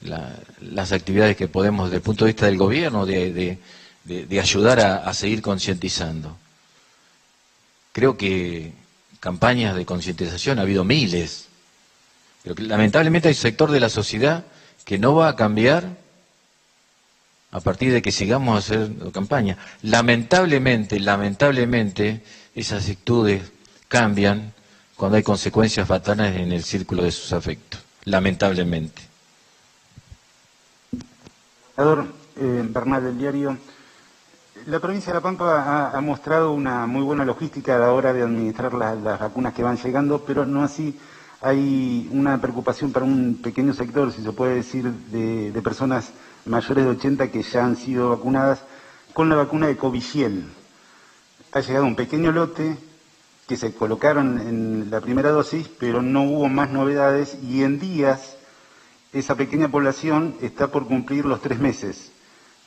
las 0.00 0.92
actividades 0.92 1.36
que 1.36 1.48
podemos 1.48 1.86
desde 1.86 1.96
el 1.96 2.02
punto 2.02 2.24
de 2.24 2.30
vista 2.30 2.46
del 2.46 2.56
gobierno, 2.56 3.06
de, 3.06 3.58
ayudar 4.40 4.80
a, 4.80 5.14
seguir 5.14 5.42
concientizando. 5.42 6.36
Creo 7.92 8.16
que 8.16 8.72
campañas 9.18 9.74
de 9.76 9.84
concientización 9.84 10.58
ha 10.58 10.62
habido 10.62 10.84
miles, 10.84 11.48
pero 12.42 12.54
que 12.54 12.62
lamentablemente 12.62 13.28
hay 13.28 13.34
sector 13.34 13.70
de 13.70 13.80
la 13.80 13.88
sociedad 13.88 14.44
que 14.84 14.98
no 14.98 15.14
va 15.14 15.28
a 15.28 15.36
cambiar 15.36 15.96
a 17.52 17.60
partir 17.60 17.92
de 17.92 18.00
que 18.00 18.12
sigamos 18.12 18.64
haciendo 18.64 19.10
campaña. 19.10 19.58
Lamentablemente, 19.82 21.00
lamentablemente, 21.00 22.22
esas 22.54 22.88
actitudes 22.88 23.42
cambian 23.88 24.54
cuando 25.00 25.16
hay 25.16 25.22
consecuencias 25.22 25.88
fatales 25.88 26.36
en 26.36 26.52
el 26.52 26.62
círculo 26.62 27.02
de 27.02 27.10
sus 27.10 27.32
afectos, 27.32 27.80
lamentablemente. 28.04 29.00
Eh, 31.78 32.66
Bernal 32.68 33.04
del 33.04 33.16
diario, 33.16 33.56
la 34.66 34.78
provincia 34.78 35.10
de 35.10 35.18
La 35.18 35.22
Pampa 35.22 35.90
ha, 35.90 36.00
mostrado 36.02 36.52
una 36.52 36.86
muy 36.86 37.02
buena 37.02 37.24
logística 37.24 37.76
a 37.76 37.78
la 37.78 37.92
hora 37.92 38.12
de 38.12 38.20
administrar 38.20 38.74
las 38.74 39.18
vacunas 39.18 39.54
que 39.54 39.62
van 39.62 39.78
llegando, 39.78 40.22
pero 40.26 40.44
no 40.44 40.62
así 40.62 41.00
hay 41.40 42.06
una 42.12 42.38
preocupación 42.38 42.92
para 42.92 43.06
un 43.06 43.40
pequeño 43.42 43.72
sector, 43.72 44.12
si 44.12 44.22
se 44.22 44.32
puede 44.32 44.56
decir, 44.56 44.84
de, 44.84 45.62
personas 45.62 46.10
mayores 46.44 46.84
de 46.84 46.90
80 46.90 47.30
que 47.30 47.42
ya 47.42 47.64
han 47.64 47.76
sido 47.76 48.10
vacunadas 48.10 48.64
con 49.14 49.30
la 49.30 49.36
vacuna 49.36 49.66
de 49.66 49.78
Covishield. 49.78 50.44
Ha 51.52 51.60
llegado 51.60 51.86
un 51.86 51.96
pequeño 51.96 52.32
lote 52.32 52.89
que 53.50 53.56
se 53.56 53.74
colocaron 53.74 54.38
en 54.38 54.92
la 54.92 55.00
primera 55.00 55.30
dosis, 55.30 55.66
pero 55.76 56.02
no 56.02 56.22
hubo 56.22 56.48
más 56.48 56.70
novedades 56.70 57.36
y 57.42 57.64
en 57.64 57.80
días 57.80 58.36
esa 59.12 59.34
pequeña 59.34 59.68
población 59.68 60.36
está 60.40 60.68
por 60.68 60.86
cumplir 60.86 61.24
los 61.24 61.42
tres 61.42 61.58
meses. 61.58 62.12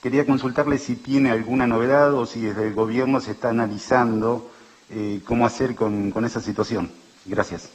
Quería 0.02 0.26
consultarle 0.26 0.78
si 0.78 0.98
tiene 0.98 1.32
alguna 1.32 1.68
novedad 1.68 2.14
o 2.14 2.26
si 2.26 2.42
desde 2.42 2.68
el 2.68 2.74
gobierno 2.74 3.22
se 3.22 3.32
está 3.32 3.52
analizando 3.52 4.52
eh, 4.90 5.22
cómo 5.24 5.46
hacer 5.46 5.74
con, 5.74 6.12
esa 6.26 6.42
situación. 6.42 6.92
Gracias. 7.26 7.70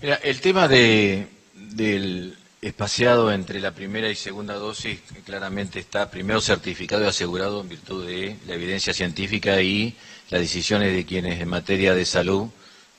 Mira, 0.00 0.14
el 0.14 0.40
tema 0.40 0.66
de, 0.66 1.28
del 1.52 2.38
espaciado 2.62 3.30
entre 3.30 3.60
la 3.60 3.72
primera 3.74 4.08
y 4.08 4.14
segunda 4.14 4.54
dosis 4.54 5.00
claramente 5.26 5.78
está 5.78 6.10
primero 6.10 6.40
certificado 6.40 7.04
y 7.04 7.08
asegurado 7.08 7.60
en 7.60 7.68
virtud 7.68 8.06
de 8.06 8.38
la 8.46 8.54
evidencia 8.54 8.94
científica 8.94 9.60
y 9.60 9.94
las 10.30 10.40
decisiones 10.40 10.94
de 10.94 11.04
quienes 11.04 11.40
en 11.40 11.48
materia 11.48 11.94
de 11.94 12.04
salud 12.04 12.48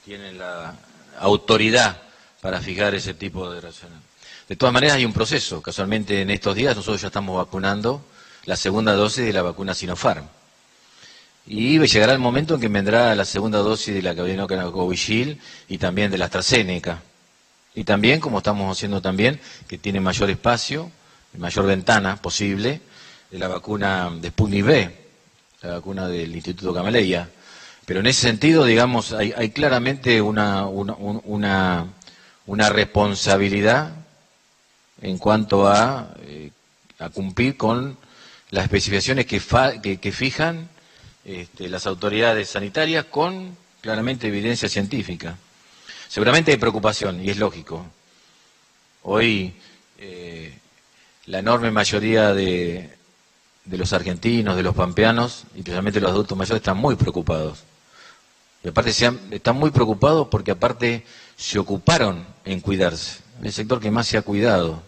tienen 0.06 0.38
la 0.38 0.76
autoridad 1.20 2.02
para 2.42 2.62
fijar 2.62 2.96
ese 2.96 3.14
tipo 3.14 3.50
de 3.52 3.62
racionamiento. 3.62 4.08
De 4.48 4.56
todas 4.56 4.74
maneras 4.74 4.96
hay 4.96 5.06
un 5.06 5.14
proceso. 5.14 5.62
Casualmente 5.62 6.22
en 6.22 6.32
estos 6.32 6.56
días 6.56 6.76
nosotros 6.76 7.02
ya 7.02 7.08
estamos 7.08 7.38
vacunando 7.38 8.04
la 8.46 8.56
segunda 8.56 8.94
dosis 8.94 9.26
de 9.26 9.34
la 9.34 9.44
vacuna 9.44 9.76
Sinopharm. 9.76 10.26
Y 11.46 11.80
llegará 11.80 12.14
el 12.14 12.20
momento 12.20 12.56
en 12.56 12.62
que 12.62 12.68
vendrá 12.68 13.14
la 13.16 13.26
segunda 13.26 13.60
dosis 13.60 13.94
de 13.94 14.02
la 14.02 14.16
Covishield 14.16 15.40
y 15.68 15.78
también 15.78 16.12
de 16.12 16.18
la 16.18 16.26
AstraZeneca. 16.26 17.02
Y 17.76 17.84
también, 17.84 18.20
como 18.20 18.40
estamos 18.40 18.76
haciendo 18.76 19.02
también, 19.02 19.40
que 19.68 19.78
tiene 19.78 20.00
mayor 20.00 20.30
espacio, 20.30 20.92
mayor 21.38 21.66
ventana 21.66 22.16
posible, 22.22 22.82
de 23.32 23.40
la 23.40 23.48
vacuna 23.48 24.10
de 24.20 24.30
Sputnik 24.30 24.66
V, 24.66 25.09
la 25.62 25.74
vacuna 25.74 26.08
del 26.08 26.34
Instituto 26.36 26.74
Gamaleya. 26.74 27.30
Pero 27.86 28.00
en 28.02 28.08
ese 28.08 28.22
sentido, 28.22 28.66
digamos, 28.66 29.14
hay, 29.14 29.50
claramente 29.50 30.22
una, 30.22 30.68
una, 30.68 31.90
responsabilidad 32.70 33.94
en 35.02 35.18
cuanto 35.18 35.68
a, 35.68 36.14
eh, 36.22 36.52
a 37.00 37.10
cumplir 37.10 37.58
con 37.58 37.98
las 38.52 38.66
especificaciones 38.66 39.26
que, 39.26 39.42
que, 39.98 40.12
fijan 40.12 40.70
este, 41.26 41.68
las 41.68 41.88
autoridades 41.88 42.50
sanitarias 42.50 43.06
con 43.06 43.58
claramente 43.82 44.28
evidencia 44.28 44.70
científica. 44.70 45.38
Seguramente 46.08 46.52
hay 46.52 46.58
preocupación, 46.58 47.24
y 47.24 47.30
es 47.30 47.38
lógico. 47.38 47.86
Hoy 49.04 49.54
eh, 49.98 50.54
la 51.26 51.40
enorme 51.40 51.72
mayoría 51.72 52.34
de, 52.34 52.99
de 53.70 53.78
los 53.78 53.94
argentinos, 53.94 54.56
de 54.56 54.64
los 54.64 54.74
pampeanos, 54.74 55.44
y 55.56 55.60
especialmente 55.60 56.02
los 56.02 56.10
adultos 56.10 56.36
mayores, 56.36 56.58
están 56.58 56.78
muy 56.78 56.96
preocupados. 56.96 57.60
Y 58.64 58.70
aparte 58.70 58.90
están 58.90 59.56
muy 59.56 59.70
preocupados 59.70 60.28
porque 60.30 60.52
aparte 60.52 61.06
se 61.38 61.60
ocuparon 61.60 62.26
en 62.46 62.62
cuidarse. 62.62 63.20
El 63.44 63.54
sector 63.54 63.80
que 63.80 63.92
más 63.92 64.08
se 64.08 64.18
ha 64.18 64.24
cuidado. 64.24 64.82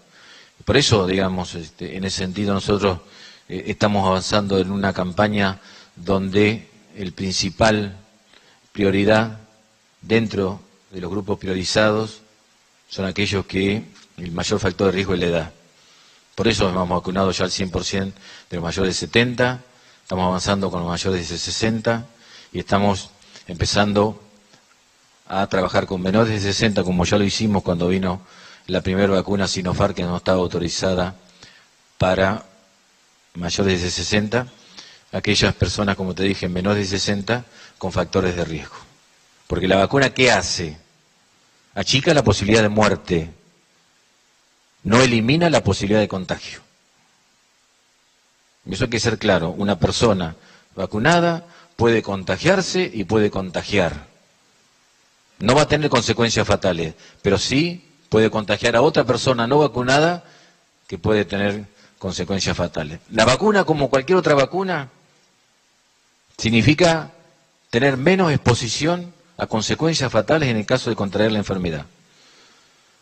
Por 0.65 0.77
eso, 0.77 1.05
digamos, 1.05 1.53
este, 1.55 1.95
en 1.95 2.03
ese 2.03 2.17
sentido 2.17 2.53
nosotros 2.53 2.99
eh, 3.47 3.65
estamos 3.67 4.05
avanzando 4.07 4.57
en 4.57 4.71
una 4.71 4.93
campaña 4.93 5.59
donde 5.95 6.67
el 6.97 7.13
principal 7.13 7.95
prioridad 8.71 9.39
dentro 10.01 10.59
de 10.91 11.01
los 11.01 11.11
grupos 11.11 11.37
priorizados 11.37 12.21
son 12.89 13.05
aquellos 13.05 13.45
que 13.45 13.85
el 14.17 14.31
mayor 14.31 14.59
factor 14.59 14.87
de 14.87 14.93
riesgo 14.93 15.13
es 15.13 15.19
la 15.19 15.25
edad. 15.27 15.53
Por 16.35 16.47
eso 16.47 16.69
hemos 16.69 16.87
vacunado 16.87 17.31
ya 17.31 17.45
al 17.45 17.51
100% 17.51 18.13
de 18.49 18.57
los 18.57 18.63
mayores 18.63 18.95
de 18.99 19.07
70, 19.07 19.61
estamos 20.03 20.25
avanzando 20.25 20.71
con 20.71 20.81
los 20.81 20.89
mayores 20.89 21.29
de 21.29 21.37
60 21.37 22.05
y 22.53 22.59
estamos 22.59 23.09
empezando 23.47 24.21
a 25.27 25.47
trabajar 25.47 25.85
con 25.87 26.01
menores 26.01 26.33
de 26.33 26.39
60 26.39 26.83
como 26.83 27.05
ya 27.05 27.17
lo 27.17 27.23
hicimos 27.23 27.63
cuando 27.63 27.87
vino 27.87 28.21
la 28.67 28.81
primera 28.81 29.13
vacuna 29.13 29.47
Sinopharm 29.47 29.93
que 29.93 30.03
no 30.03 30.17
estaba 30.17 30.39
autorizada 30.39 31.15
para 31.97 32.45
mayores 33.35 33.81
de 33.81 33.89
60, 33.89 34.47
aquellas 35.11 35.53
personas, 35.55 35.95
como 35.95 36.15
te 36.15 36.23
dije, 36.23 36.49
menores 36.49 36.89
de 36.89 36.97
60 36.97 37.45
con 37.77 37.91
factores 37.91 38.35
de 38.35 38.45
riesgo. 38.45 38.75
Porque 39.47 39.67
la 39.67 39.77
vacuna, 39.77 40.13
¿qué 40.13 40.31
hace? 40.31 40.77
Achica 41.75 42.13
la 42.13 42.23
posibilidad 42.23 42.61
de 42.61 42.69
muerte. 42.69 43.31
No 44.83 45.01
elimina 45.01 45.49
la 45.49 45.63
posibilidad 45.63 45.99
de 45.99 46.07
contagio. 46.07 46.61
Eso 48.69 48.85
hay 48.85 48.89
que 48.89 48.99
ser 48.99 49.17
claro. 49.17 49.49
Una 49.49 49.79
persona 49.79 50.35
vacunada 50.75 51.45
puede 51.75 52.01
contagiarse 52.01 52.89
y 52.93 53.03
puede 53.03 53.31
contagiar. 53.31 54.07
No 55.39 55.55
va 55.55 55.63
a 55.63 55.67
tener 55.67 55.89
consecuencias 55.89 56.47
fatales, 56.47 56.93
pero 57.21 57.37
sí 57.37 57.89
puede 58.09 58.29
contagiar 58.29 58.75
a 58.75 58.81
otra 58.81 59.03
persona 59.03 59.47
no 59.47 59.59
vacunada 59.59 60.23
que 60.87 60.97
puede 60.97 61.25
tener 61.25 61.65
consecuencias 61.97 62.55
fatales. 62.55 62.99
La 63.09 63.25
vacuna, 63.25 63.63
como 63.63 63.89
cualquier 63.89 64.17
otra 64.17 64.35
vacuna, 64.35 64.89
significa 66.37 67.11
tener 67.69 67.97
menos 67.97 68.31
exposición 68.31 69.13
a 69.37 69.47
consecuencias 69.47 70.11
fatales 70.11 70.49
en 70.49 70.57
el 70.57 70.65
caso 70.65 70.89
de 70.89 70.95
contraer 70.95 71.31
la 71.31 71.39
enfermedad. 71.39 71.85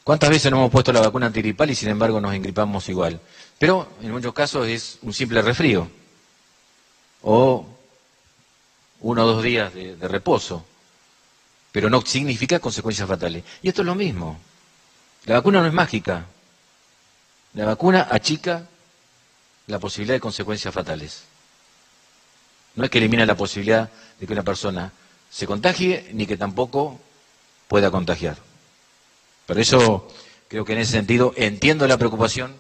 ¿Cuántas 0.10 0.32
veces 0.32 0.50
nos 0.50 0.58
hemos 0.58 0.72
puesto 0.72 0.92
la 0.92 1.02
vacuna 1.02 1.28
antiripal 1.28 1.70
y 1.70 1.76
sin 1.76 1.90
embargo 1.90 2.20
nos 2.20 2.34
engripamos 2.34 2.90
igual? 2.90 3.22
Pero 3.60 3.90
en 4.02 4.10
muchos 4.10 4.34
casos 4.34 4.68
es 4.68 4.98
un 5.04 5.14
simple 5.14 5.40
resfrío 5.40 5.88
o 7.22 7.64
uno 9.02 9.24
o 9.24 9.28
dos 9.28 9.44
días 9.44 9.72
de, 9.72 9.96
de 9.96 10.08
reposo, 10.08 10.66
pero 11.72 11.92
no 11.92 12.02
significa 12.02 12.58
consecuencias 12.58 13.08
fatales. 13.08 13.44
Y 13.62 13.68
esto 13.70 13.84
es 13.84 13.86
lo 13.86 13.94
mismo. 13.94 14.40
La 15.26 15.36
vacuna 15.36 15.62
no 15.62 15.68
es 15.68 15.74
mágica. 15.74 16.26
La 17.54 17.66
vacuna 17.66 18.08
achica 18.10 18.66
la 19.68 19.78
posibilidad 19.78 20.16
de 20.16 20.22
consecuencias 20.22 20.74
fatales. 20.74 21.22
No 22.74 22.84
es 22.84 22.90
que 22.90 22.98
elimina 22.98 23.28
la 23.28 23.38
posibilidad 23.38 23.92
de 24.20 24.26
que 24.26 24.34
una 24.34 24.42
persona 24.42 24.92
se 25.30 25.46
contagie 25.46 26.10
ni 26.14 26.26
que 26.26 26.36
tampoco 26.36 27.00
pueda 27.68 27.92
contagiar. 27.92 28.49
Por 29.50 29.58
eso 29.58 30.08
creo 30.48 30.64
que 30.64 30.74
en 30.74 30.78
ese 30.78 30.92
sentido 30.92 31.34
entiendo 31.36 31.88
la 31.88 31.98
preocupación, 31.98 32.54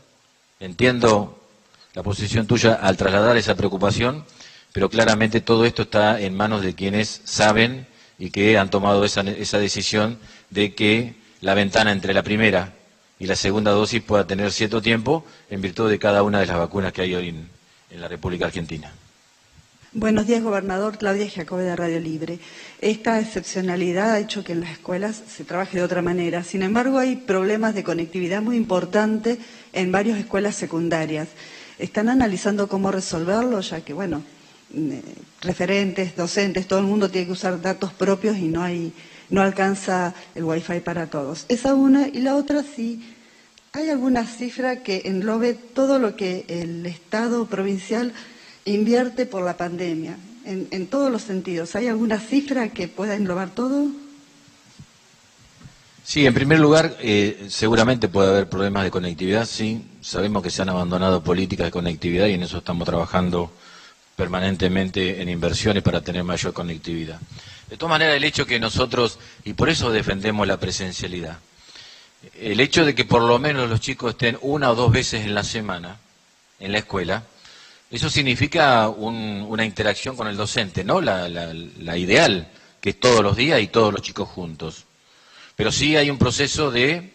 entiendo 0.60 1.40
la 1.94 2.02
posición 2.02 2.48
tuya 2.48 2.74
al 2.74 2.98
trasladar 2.98 3.38
esa 3.38 3.54
preocupación, 3.54 4.26
pero 4.74 4.90
claramente 4.90 5.40
todo 5.40 5.66
esto 5.66 5.84
está 5.84 6.20
en 6.20 6.36
manos 6.36 6.64
de 6.64 6.74
quienes 6.74 7.22
saben 7.26 7.86
y 8.18 8.32
que 8.32 8.58
han 8.58 8.72
tomado 8.72 9.06
esa, 9.06 9.22
decisión 9.22 10.18
de 10.50 10.74
que 10.74 11.14
la 11.42 11.54
ventana 11.54 11.92
entre 11.92 12.16
la 12.16 12.24
primera 12.24 12.74
y 13.20 13.28
la 13.28 13.36
segunda 13.36 13.70
dosis 13.70 14.02
pueda 14.02 14.26
tener 14.26 14.52
cierto 14.52 14.82
tiempo 14.82 15.24
en 15.52 15.62
virtud 15.62 15.92
de 15.92 16.00
cada 16.00 16.24
una 16.24 16.40
de 16.40 16.48
las 16.48 16.58
vacunas 16.58 16.92
que 16.92 17.04
hay 17.04 17.14
hoy 17.14 17.30
en 17.92 18.02
la 18.02 18.08
República 18.08 18.48
Argentina. 18.48 18.92
Buenos 19.94 20.28
días, 20.28 20.44
gobernador. 20.44 21.00
Claudia 21.00 21.28
Jacobe 21.28 21.64
de 21.64 21.76
Radio 21.76 22.00
Libre. 22.00 22.38
Esta 22.80 23.20
excepcionalidad 23.20 24.12
ha 24.12 24.20
hecho 24.20 24.44
que 24.44 24.52
en 24.52 24.62
las 24.62 24.70
escuelas 24.70 25.24
se 25.28 25.44
trabaje 25.44 25.78
de 25.78 25.84
otra 25.84 26.04
manera. 26.04 26.44
Sin 26.44 26.62
embargo, 26.62 27.00
hay 27.00 27.16
problemas 27.16 27.74
de 27.74 27.84
conectividad 27.84 28.44
muy 28.44 28.56
importantes 28.56 29.40
en 29.74 29.92
varias 29.92 30.20
escuelas 30.20 30.56
secundarias. 30.56 31.30
¿Están 31.80 32.08
analizando 32.08 32.68
cómo 32.68 32.92
resolverlo? 32.92 33.62
Ya 33.62 33.82
que, 33.82 33.94
bueno, 33.94 34.22
mm, 34.76 34.92
referentes, 35.42 36.16
docentes, 36.16 36.68
todo 36.68 36.78
el 36.78 36.86
mundo 36.86 37.10
tiene 37.10 37.26
que 37.26 37.34
usar 37.34 37.60
datos 37.60 37.92
propios 37.92 38.38
y 38.38 38.48
no 38.48 38.62
hay 38.62 38.94
no 39.32 39.42
alcanza 39.42 40.14
el 40.36 40.44
wifi 40.44 40.82
para 40.82 41.08
todos. 41.08 41.46
Esa 41.50 41.74
una. 41.74 42.08
Y 42.10 42.22
la 42.22 42.36
otra, 42.36 42.62
sí, 42.62 43.12
¿hay 43.74 43.90
alguna 43.90 44.24
cifra 44.28 44.84
que 44.84 45.02
englobe 45.06 45.56
todo 45.56 45.98
lo 45.98 46.16
que 46.16 46.46
el 46.48 46.86
Estado 46.86 47.48
provincial 47.48 48.14
invierte 48.66 49.26
por 49.26 49.44
la 49.44 49.58
pandemia? 49.58 50.18
En, 50.46 50.68
en 50.72 50.88
todos 50.88 51.12
los 51.12 51.22
sentidos. 51.22 51.76
¿Hay 51.76 51.88
alguna 51.88 52.20
cifra 52.20 52.70
que 52.70 52.88
pueda 52.88 53.16
englobar 53.16 53.50
todo? 53.50 53.88
Sí, 56.10 56.26
en 56.26 56.34
primer 56.34 56.60
lugar, 56.60 56.98
eh, 57.02 57.46
seguramente 57.50 58.08
puede 58.08 58.30
haber 58.30 58.50
problemas 58.50 58.84
de 58.84 58.90
conectividad, 58.90 59.46
sí. 59.46 59.86
Sabemos 60.02 60.42
que 60.42 60.50
se 60.50 60.64
han 60.64 60.70
abandonado 60.70 61.24
políticas 61.24 61.68
de 61.68 61.72
conectividad 61.72 62.26
y 62.26 62.34
en 62.34 62.42
eso 62.42 62.58
estamos 62.58 62.88
trabajando 62.88 63.52
permanentemente 64.16 65.22
en 65.22 65.30
inversiones 65.30 65.84
para 65.84 66.02
tener 66.02 66.24
mayor 66.24 66.52
conectividad. 66.52 67.20
De 67.70 67.78
todas 67.78 67.92
maneras, 67.92 68.16
el 68.16 68.24
hecho 68.24 68.48
que 68.48 68.60
nosotros, 68.60 69.20
y 69.46 69.54
por 69.54 69.70
eso 69.70 69.92
defendemos 69.92 70.48
la 70.48 70.58
presencialidad, 70.58 71.38
el 72.40 72.60
hecho 72.60 72.86
de 72.86 72.96
que 72.96 73.06
por 73.06 73.22
lo 73.22 73.38
menos 73.38 73.70
los 73.70 73.80
chicos 73.80 74.14
estén 74.14 74.36
una 74.42 74.72
o 74.72 74.76
dos 74.76 74.92
veces 74.92 75.26
en 75.26 75.36
la 75.36 75.44
semana 75.44 75.98
en 76.60 76.72
la 76.72 76.80
escuela, 76.80 77.24
eso 77.92 78.10
significa 78.10 78.88
un, 78.90 79.46
una 79.50 79.66
interacción 79.66 80.16
con 80.16 80.28
el 80.28 80.38
docente, 80.38 80.84
no 80.84 81.02
la, 81.02 81.28
la, 81.28 81.54
la, 81.54 81.98
ideal, 81.98 82.50
que 82.82 82.92
es 82.92 83.00
todos 83.00 83.22
los 83.24 83.36
días 83.36 83.62
y 83.62 83.68
todos 83.68 83.92
los 83.92 84.02
chicos 84.04 84.30
juntos. 84.30 84.86
Pero 85.56 85.72
sí 85.72 85.96
hay 85.96 86.10
un 86.10 86.18
proceso 86.20 86.70
de, 86.72 87.14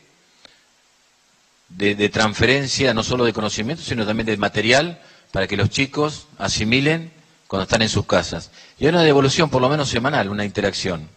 de, 1.68 1.94
de 1.94 2.08
transferencia 2.08 2.92
no 2.92 3.02
solo 3.04 3.24
de 3.24 3.32
conocimiento, 3.32 3.82
sino 3.82 4.04
también 4.04 4.26
de 4.26 4.36
material 4.36 5.00
para 5.30 5.46
que 5.46 5.56
los 5.56 5.70
chicos 5.70 6.26
asimilen 6.38 7.12
cuando 7.46 7.64
están 7.64 7.82
en 7.82 7.88
sus 7.88 8.06
casas. 8.06 8.50
Y 8.78 8.84
hay 8.84 8.90
una 8.90 9.02
devolución, 9.02 9.50
por 9.50 9.62
lo 9.62 9.68
menos 9.68 9.88
semanal, 9.88 10.28
una 10.28 10.44
interacción. 10.44 11.08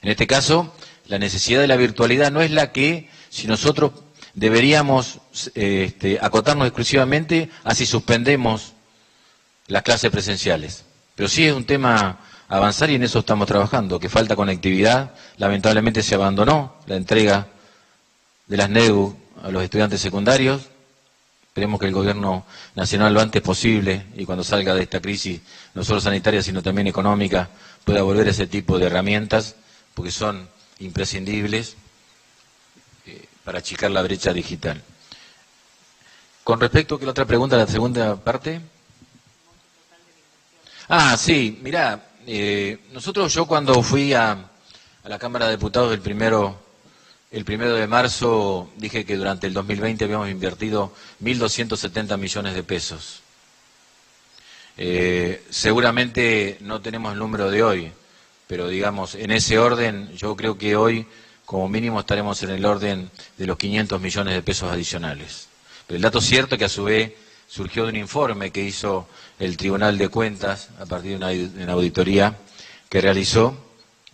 En 0.00 0.10
este 0.10 0.26
caso, 0.26 0.74
la 1.06 1.18
necesidad 1.18 1.60
de 1.60 1.66
la 1.68 1.76
virtualidad 1.76 2.32
no 2.32 2.40
es 2.40 2.50
la 2.50 2.72
que, 2.72 3.10
si 3.28 3.46
nosotros 3.46 3.92
deberíamos 4.34 5.18
eh, 5.54 5.84
este, 5.88 6.18
acotarnos 6.20 6.66
exclusivamente 6.66 7.50
a 7.64 7.74
si 7.74 7.86
suspendemos 7.86 8.72
las 9.68 9.82
clases 9.82 10.10
presenciales. 10.10 10.84
Pero 11.14 11.28
sí 11.28 11.46
es 11.46 11.52
un 11.52 11.64
tema 11.64 12.18
avanzar 12.48 12.90
y 12.90 12.94
en 12.94 13.02
eso 13.02 13.20
estamos 13.20 13.46
trabajando, 13.46 13.98
que 13.98 14.08
falta 14.08 14.36
conectividad. 14.36 15.12
Lamentablemente 15.38 16.02
se 16.02 16.14
abandonó 16.14 16.76
la 16.86 16.96
entrega 16.96 17.48
de 18.46 18.56
las 18.56 18.70
NEU 18.70 19.16
a 19.42 19.50
los 19.50 19.62
estudiantes 19.62 20.00
secundarios. 20.00 20.62
Esperemos 21.48 21.80
que 21.80 21.86
el 21.86 21.92
gobierno 21.92 22.44
nacional 22.74 23.14
lo 23.14 23.20
antes 23.20 23.40
posible 23.40 24.06
y 24.14 24.26
cuando 24.26 24.44
salga 24.44 24.74
de 24.74 24.82
esta 24.82 25.00
crisis, 25.00 25.40
no 25.74 25.82
solo 25.84 26.00
sanitaria, 26.00 26.42
sino 26.42 26.62
también 26.62 26.86
económica, 26.86 27.48
pueda 27.84 28.02
volver 28.02 28.26
a 28.26 28.30
ese 28.30 28.46
tipo 28.46 28.78
de 28.78 28.86
herramientas, 28.86 29.56
porque 29.94 30.10
son 30.10 30.48
imprescindibles 30.80 31.76
eh, 33.06 33.24
para 33.42 33.60
achicar 33.60 33.90
la 33.90 34.02
brecha 34.02 34.34
digital. 34.34 34.82
Con 36.44 36.60
respecto 36.60 36.98
a 37.00 37.04
la 37.04 37.10
otra 37.10 37.24
pregunta, 37.24 37.56
la 37.56 37.66
segunda 37.66 38.16
parte. 38.16 38.60
Ah, 40.88 41.16
sí, 41.16 41.58
mira, 41.62 42.10
eh, 42.26 42.78
nosotros 42.92 43.34
yo 43.34 43.46
cuando 43.46 43.82
fui 43.82 44.12
a, 44.12 44.32
a 44.32 45.08
la 45.08 45.18
Cámara 45.18 45.46
de 45.46 45.52
Diputados 45.56 45.92
el 45.92 46.00
primero 46.00 46.64
el 47.32 47.44
primero 47.44 47.74
de 47.74 47.88
marzo 47.88 48.70
dije 48.76 49.04
que 49.04 49.16
durante 49.16 49.48
el 49.48 49.52
2020 49.52 50.04
habíamos 50.04 50.30
invertido 50.30 50.92
1.270 51.22 52.16
millones 52.18 52.54
de 52.54 52.62
pesos. 52.62 53.20
Eh, 54.76 55.44
seguramente 55.50 56.56
no 56.60 56.80
tenemos 56.80 57.12
el 57.12 57.18
número 57.18 57.50
de 57.50 57.64
hoy, 57.64 57.92
pero 58.46 58.68
digamos, 58.68 59.16
en 59.16 59.32
ese 59.32 59.58
orden, 59.58 60.14
yo 60.16 60.36
creo 60.36 60.56
que 60.56 60.76
hoy, 60.76 61.06
como 61.44 61.68
mínimo, 61.68 61.98
estaremos 61.98 62.42
en 62.44 62.50
el 62.50 62.64
orden 62.64 63.10
de 63.36 63.46
los 63.46 63.58
500 63.58 64.00
millones 64.00 64.34
de 64.34 64.42
pesos 64.42 64.70
adicionales. 64.70 65.48
Pero 65.86 65.96
el 65.96 66.02
dato 66.02 66.20
cierto 66.20 66.54
es 66.54 66.58
que 66.60 66.64
a 66.66 66.68
su 66.68 66.84
vez 66.84 67.12
surgió 67.48 67.84
de 67.84 67.90
un 67.90 67.96
informe 67.96 68.50
que 68.50 68.62
hizo 68.62 69.08
el 69.38 69.56
Tribunal 69.56 69.98
de 69.98 70.08
Cuentas 70.08 70.70
a 70.80 70.86
partir 70.86 71.18
de 71.18 71.64
una, 71.64 71.72
auditoría 71.72 72.36
que 72.88 73.00
realizó 73.00 73.56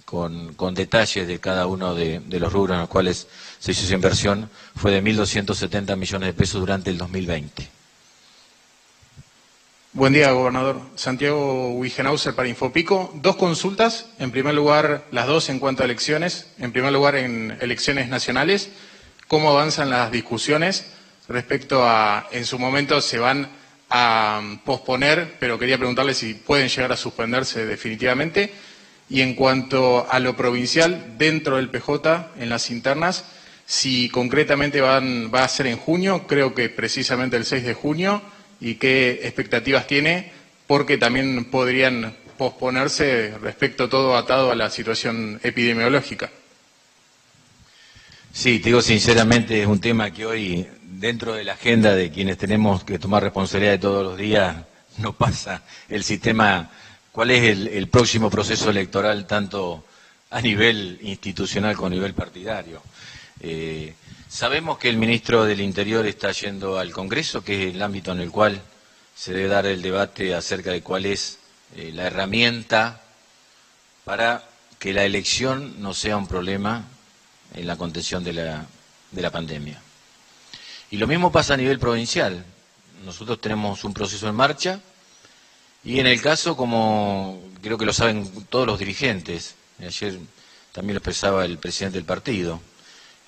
con, 0.05 0.55
detalles 0.75 1.27
de 1.27 1.39
cada 1.41 1.67
uno 1.67 1.95
de, 1.95 2.21
los 2.29 2.53
rubros 2.53 2.75
en 2.75 2.81
los 2.81 2.89
cuales 2.89 3.27
se 3.59 3.73
hizo 3.73 3.85
esa 3.85 3.95
inversión, 3.95 4.51
fue 4.77 4.91
de 4.91 5.03
1.270 5.03 5.97
millones 5.97 6.27
de 6.27 6.33
pesos 6.35 6.61
durante 6.61 6.91
el 6.91 6.99
2020. 6.99 7.69
Buen 9.95 10.15
día, 10.15 10.33
gobernador. 10.33 10.81
Santiago 10.95 11.75
Wigenhauser 11.75 12.35
para 12.35 12.49
Infopico. 12.49 13.13
Dos 13.17 13.37
consultas. 13.37 14.07
En 14.19 14.31
primer 14.31 14.55
lugar, 14.55 15.05
las 15.11 15.27
dos 15.27 15.51
en 15.51 15.59
cuanto 15.59 15.83
a 15.83 15.85
elecciones. 15.85 16.47
En 16.59 16.73
primer 16.73 16.93
lugar, 16.95 17.15
en 17.15 17.59
elecciones 17.61 18.09
nacionales. 18.09 18.71
¿Cómo 19.29 19.51
avanzan 19.51 19.91
las 19.91 20.11
discusiones 20.11 20.87
respecto 21.29 21.85
a, 21.85 22.29
en 22.33 22.45
su 22.45 22.59
momento, 22.59 23.01
se 23.01 23.19
van 23.19 23.49
a 23.91 24.41
posponer, 24.65 25.37
pero 25.39 25.59
quería 25.59 25.79
preguntarle 25.79 26.15
si 26.15 26.35
pueden 26.35 26.69
llegar 26.69 26.93
a 26.93 26.97
suspenderse 26.97 27.67
definitivamente? 27.67 28.53
Y 29.09 29.21
en 29.21 29.35
cuanto 29.35 30.07
a 30.11 30.19
lo 30.19 30.37
provincial, 30.37 31.15
dentro 31.19 31.57
del 31.57 31.69
PJ, 31.69 32.31
en 32.39 32.49
las 32.49 32.71
internas, 32.71 33.25
si 33.67 34.09
concretamente 34.09 34.81
van, 34.81 35.31
va 35.33 35.45
a 35.45 35.49
ser 35.49 35.67
en 35.67 35.77
junio, 35.77 36.27
creo 36.27 36.55
que 36.55 36.69
precisamente 36.69 37.37
el 37.37 37.45
6 37.45 37.65
de 37.65 37.75
junio, 37.75 38.23
y 38.61 38.77
qué 38.77 39.21
expectativas 39.25 39.87
tiene, 39.87 40.33
porque 40.67 40.97
también 40.97 41.47
podrían 41.47 42.17
posponerse 42.39 43.35
respecto 43.41 43.89
todo 43.89 44.17
atado 44.17 44.51
a 44.51 44.55
la 44.55 44.71
situación 44.71 45.41
epidemiológica. 45.43 46.31
Sí, 48.33 48.61
te 48.61 48.71
digo 48.71 48.81
sinceramente, 48.81 49.61
es 49.61 49.67
un 49.67 49.81
tema 49.81 50.11
que 50.11 50.25
hoy, 50.25 50.67
dentro 51.03 51.35
de 51.35 51.43
la 51.43 51.55
agenda 51.55 51.97
de 51.97 52.13
quienes 52.13 52.39
tenemos 52.39 52.85
que 52.85 52.97
tomar 52.97 53.25
responsabilidad 53.25 53.73
de 53.73 53.79
todos 53.79 54.05
los 54.05 54.17
días, 54.17 54.55
no 54.99 55.13
pasa. 55.13 55.63
El 55.89 56.05
sistema 56.05 56.71
cuál 57.11 57.33
es 57.33 57.43
el, 57.43 57.89
próximo 57.89 58.31
proceso 58.31 58.71
electoral 58.71 59.27
tanto 59.27 59.85
a 60.31 60.41
nivel 60.41 61.01
institucional 61.03 61.75
como 61.75 61.89
a 61.89 61.91
nivel 61.91 62.15
partidario. 62.15 62.81
Eh, 63.41 63.95
Sabemos 64.29 64.79
que 64.79 64.89
el 64.89 64.97
ministro 64.97 65.45
del 65.45 65.61
Interior 65.61 66.07
está 66.07 66.31
yendo 66.31 66.79
al 66.79 66.93
Congreso, 66.93 67.43
que 67.45 67.69
es 67.69 67.75
el 67.75 67.83
ámbito 67.83 68.13
en 68.13 68.21
el 68.21 68.31
cual 68.31 68.63
se 69.15 69.35
debe 69.35 69.49
dar 69.49 69.67
el 69.67 69.83
debate 69.83 70.35
acerca 70.37 70.71
de 70.71 70.83
cuál 70.83 71.05
es 71.05 71.39
eh, 71.77 71.91
la 71.93 72.05
herramienta 72.07 73.03
para 74.05 74.45
que 74.79 74.93
la 74.95 75.05
elección 75.05 75.83
no 75.83 75.93
sea 75.95 76.17
un 76.17 76.29
problema 76.29 76.85
en 77.55 77.67
la 77.67 77.77
contención 77.77 78.23
de 78.25 78.33
la 78.33 79.31
pandemia. 79.33 79.83
Y 80.93 80.99
lo 80.99 81.07
mismo 81.07 81.33
pasa 81.33 81.55
a 81.55 81.57
nivel 81.57 81.79
provincial. 81.79 82.45
Nosotros 83.07 83.41
tenemos 83.41 83.83
un 83.83 83.95
proceso 83.95 84.29
en 84.29 84.35
marcha 84.35 84.79
y 85.83 85.99
en 86.01 86.07
el 86.07 86.21
caso, 86.21 86.55
como 86.55 87.43
creo 87.63 87.79
que 87.79 87.87
lo 87.87 87.95
saben 87.95 88.31
todos 88.51 88.67
los 88.67 88.79
dirigentes, 88.79 89.55
ayer 89.81 90.19
también 90.71 90.97
lo 90.97 90.99
expresaba 90.99 91.47
el 91.47 91.57
presidente 91.57 91.97
del 91.97 92.05
partido, 92.05 92.61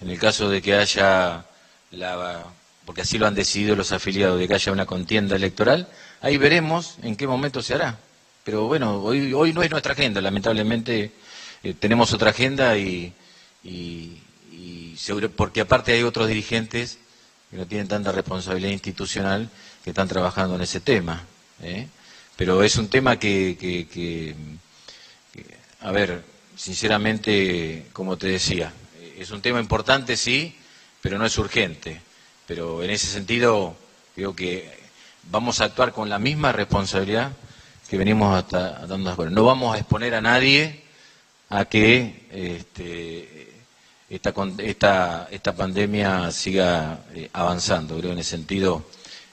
en 0.03 0.11
el 0.11 0.19
caso 0.19 0.51
de 0.51 0.61
que 0.61 0.75
haya 0.75 1.47
la 1.91 2.45
porque 2.85 3.01
así 3.01 3.17
lo 3.17 3.27
han 3.27 3.35
decidido 3.35 3.75
los 3.77 3.93
afiliados, 3.93 4.39
de 4.39 4.47
que 4.47 4.53
haya 4.57 4.71
una 4.71 4.85
contienda 4.85 5.35
electoral, 5.35 5.89
ahí 6.21 6.37
veremos 6.37 6.97
en 7.03 7.17
qué 7.17 7.27
momento 7.27 7.63
se 7.63 7.73
hará. 7.73 7.99
Pero 8.45 8.67
bueno, 8.67 8.97
hoy, 9.03 9.33
hoy 9.33 9.55
no 9.55 9.63
es 9.63 9.71
nuestra 9.71 9.95
agenda, 9.95 10.21
lamentablemente 10.21 11.13
eh, 11.63 11.73
tenemos 11.73 12.13
otra 12.13 12.29
agenda 12.29 12.77
y, 12.77 13.15
seguro, 14.99 15.31
porque 15.31 15.63
aparte 15.63 15.93
hay 15.93 16.03
otros 16.03 16.29
dirigentes 16.29 16.99
que 17.55 17.59
no 17.59 17.67
tienen 17.69 17.87
tanta 17.87 18.11
responsabilidad 18.11 18.73
institucional 18.73 19.49
que 19.85 19.91
están 19.91 20.09
trabajando 20.09 20.57
en 20.57 20.63
ese 20.63 20.81
tema. 20.81 21.23
¿eh? 21.63 21.87
Pero 22.35 22.65
es 22.65 22.75
un 22.75 22.89
tema 22.89 23.17
que, 23.17 23.57
que, 23.57 24.35
a 25.81 25.93
ver, 25.93 26.25
sinceramente, 26.57 27.87
como 27.93 28.19
te 28.19 28.27
decía, 28.27 28.73
es 29.17 29.31
un 29.31 29.41
tema 29.41 29.61
importante, 29.61 30.17
sí, 30.17 30.57
pero 31.01 31.17
no 31.17 31.27
es 31.27 31.39
urgente. 31.39 32.01
Pero 32.45 32.83
en 32.83 32.91
ese 32.91 33.07
sentido, 33.07 33.77
creo 34.17 34.35
que 34.35 34.77
vamos 35.31 35.61
a 35.61 35.67
actuar 35.67 35.93
con 35.93 36.09
la 36.09 36.19
misma 36.19 36.51
responsabilidad 36.51 37.31
que 37.89 37.97
venimos 37.97 38.37
hasta 38.37 38.85
dando. 38.85 39.31
No 39.31 39.45
vamos 39.45 39.77
a 39.77 39.79
exponer 39.79 40.17
a 40.17 40.21
nadie 40.21 40.83
a 41.51 41.67
que 41.67 42.27
este, 42.33 43.34
esta, 44.15 44.33
esta, 44.59 45.29
esta, 45.31 45.55
pandemia 45.55 46.31
siga 46.31 47.01
eh, 47.15 47.29
avanzando. 47.33 47.99
Creo 47.99 48.13
en 48.13 48.19
ese 48.19 48.31
sentido, 48.31 48.85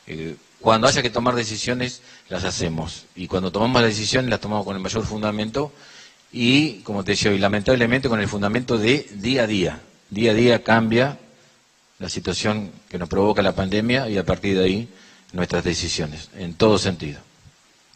eh, 0.07 0.35
cuando 0.59 0.87
haya 0.87 1.01
que 1.01 1.09
tomar 1.09 1.35
decisiones, 1.35 2.01
las 2.29 2.43
hacemos. 2.43 3.05
Y 3.15 3.27
cuando 3.27 3.51
tomamos 3.51 3.81
las 3.81 3.91
decisiones, 3.91 4.29
las 4.29 4.39
tomamos 4.39 4.65
con 4.65 4.75
el 4.75 4.81
mayor 4.81 5.05
fundamento 5.05 5.71
y, 6.31 6.79
como 6.79 7.03
te 7.03 7.11
decía 7.11 7.31
hoy, 7.31 7.39
lamentablemente 7.39 8.09
con 8.09 8.19
el 8.19 8.27
fundamento 8.27 8.77
de 8.77 9.07
día 9.15 9.43
a 9.43 9.47
día. 9.47 9.81
Día 10.09 10.31
a 10.31 10.33
día 10.33 10.63
cambia 10.63 11.17
la 11.99 12.09
situación 12.09 12.71
que 12.89 12.97
nos 12.97 13.07
provoca 13.07 13.41
la 13.41 13.53
pandemia 13.53 14.09
y 14.09 14.17
a 14.17 14.25
partir 14.25 14.57
de 14.57 14.63
ahí 14.63 14.89
nuestras 15.33 15.63
decisiones, 15.63 16.29
en 16.35 16.55
todo 16.55 16.77
sentido. 16.77 17.19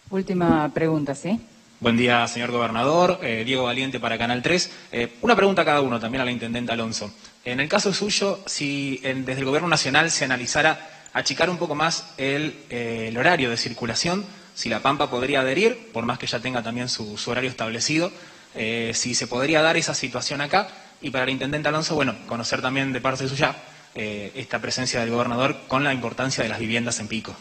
Última 0.09 0.71
pregunta, 0.73 1.15
¿sí? 1.15 1.41
Buen 1.85 1.97
día, 1.97 2.27
señor 2.27 2.49
gobernador. 2.49 3.19
Eh, 3.21 3.43
Diego 3.45 3.65
Valiente 3.65 3.99
para 3.99 4.17
Canal 4.17 4.41
3. 4.41 4.71
Eh, 4.91 5.13
una 5.21 5.35
pregunta 5.35 5.61
a 5.61 5.65
cada 5.65 5.81
uno, 5.81 5.99
también 5.99 6.23
a 6.23 6.25
la 6.25 6.31
intendente 6.31 6.71
Alonso. 6.71 7.13
En 7.43 7.59
el 7.59 7.69
caso 7.69 7.93
suyo, 7.93 8.39
si 8.47 8.97
desde 9.03 9.33
el 9.33 9.45
Gobierno 9.45 9.67
Nacional 9.67 10.09
se 10.09 10.25
analizara 10.25 10.89
achicar 11.13 11.47
un 11.47 11.59
poco 11.59 11.75
más 11.75 12.11
el, 12.17 12.63
eh, 12.71 13.13
horario 13.15 13.51
de 13.51 13.57
circulación, 13.57 14.25
si 14.55 14.67
la 14.67 14.79
Pampa 14.79 15.11
podría 15.11 15.41
adherir, 15.41 15.91
por 15.93 16.07
más 16.07 16.17
que 16.17 16.25
ya 16.25 16.39
tenga 16.39 16.63
también 16.63 16.89
su, 16.89 17.15
horario 17.27 17.51
establecido, 17.51 18.11
si 18.55 19.13
se 19.13 19.27
podría 19.27 19.61
dar 19.61 19.77
esa 19.77 19.93
situación 19.93 20.41
acá. 20.41 20.67
Y 21.03 21.11
para 21.11 21.25
el 21.25 21.29
intendente 21.29 21.69
Alonso, 21.69 21.93
bueno, 21.93 22.15
conocer 22.25 22.63
también 22.63 22.93
de 22.93 22.99
parte 22.99 23.27
suya 23.27 23.55
esta 23.93 24.57
presencia 24.57 25.01
del 25.01 25.11
gobernador 25.11 25.55
con 25.67 25.83
la 25.83 25.93
importancia 25.93 26.41
de 26.41 26.49
las 26.49 26.57
viviendas 26.57 26.99
en 26.99 27.07
pico. 27.07 27.35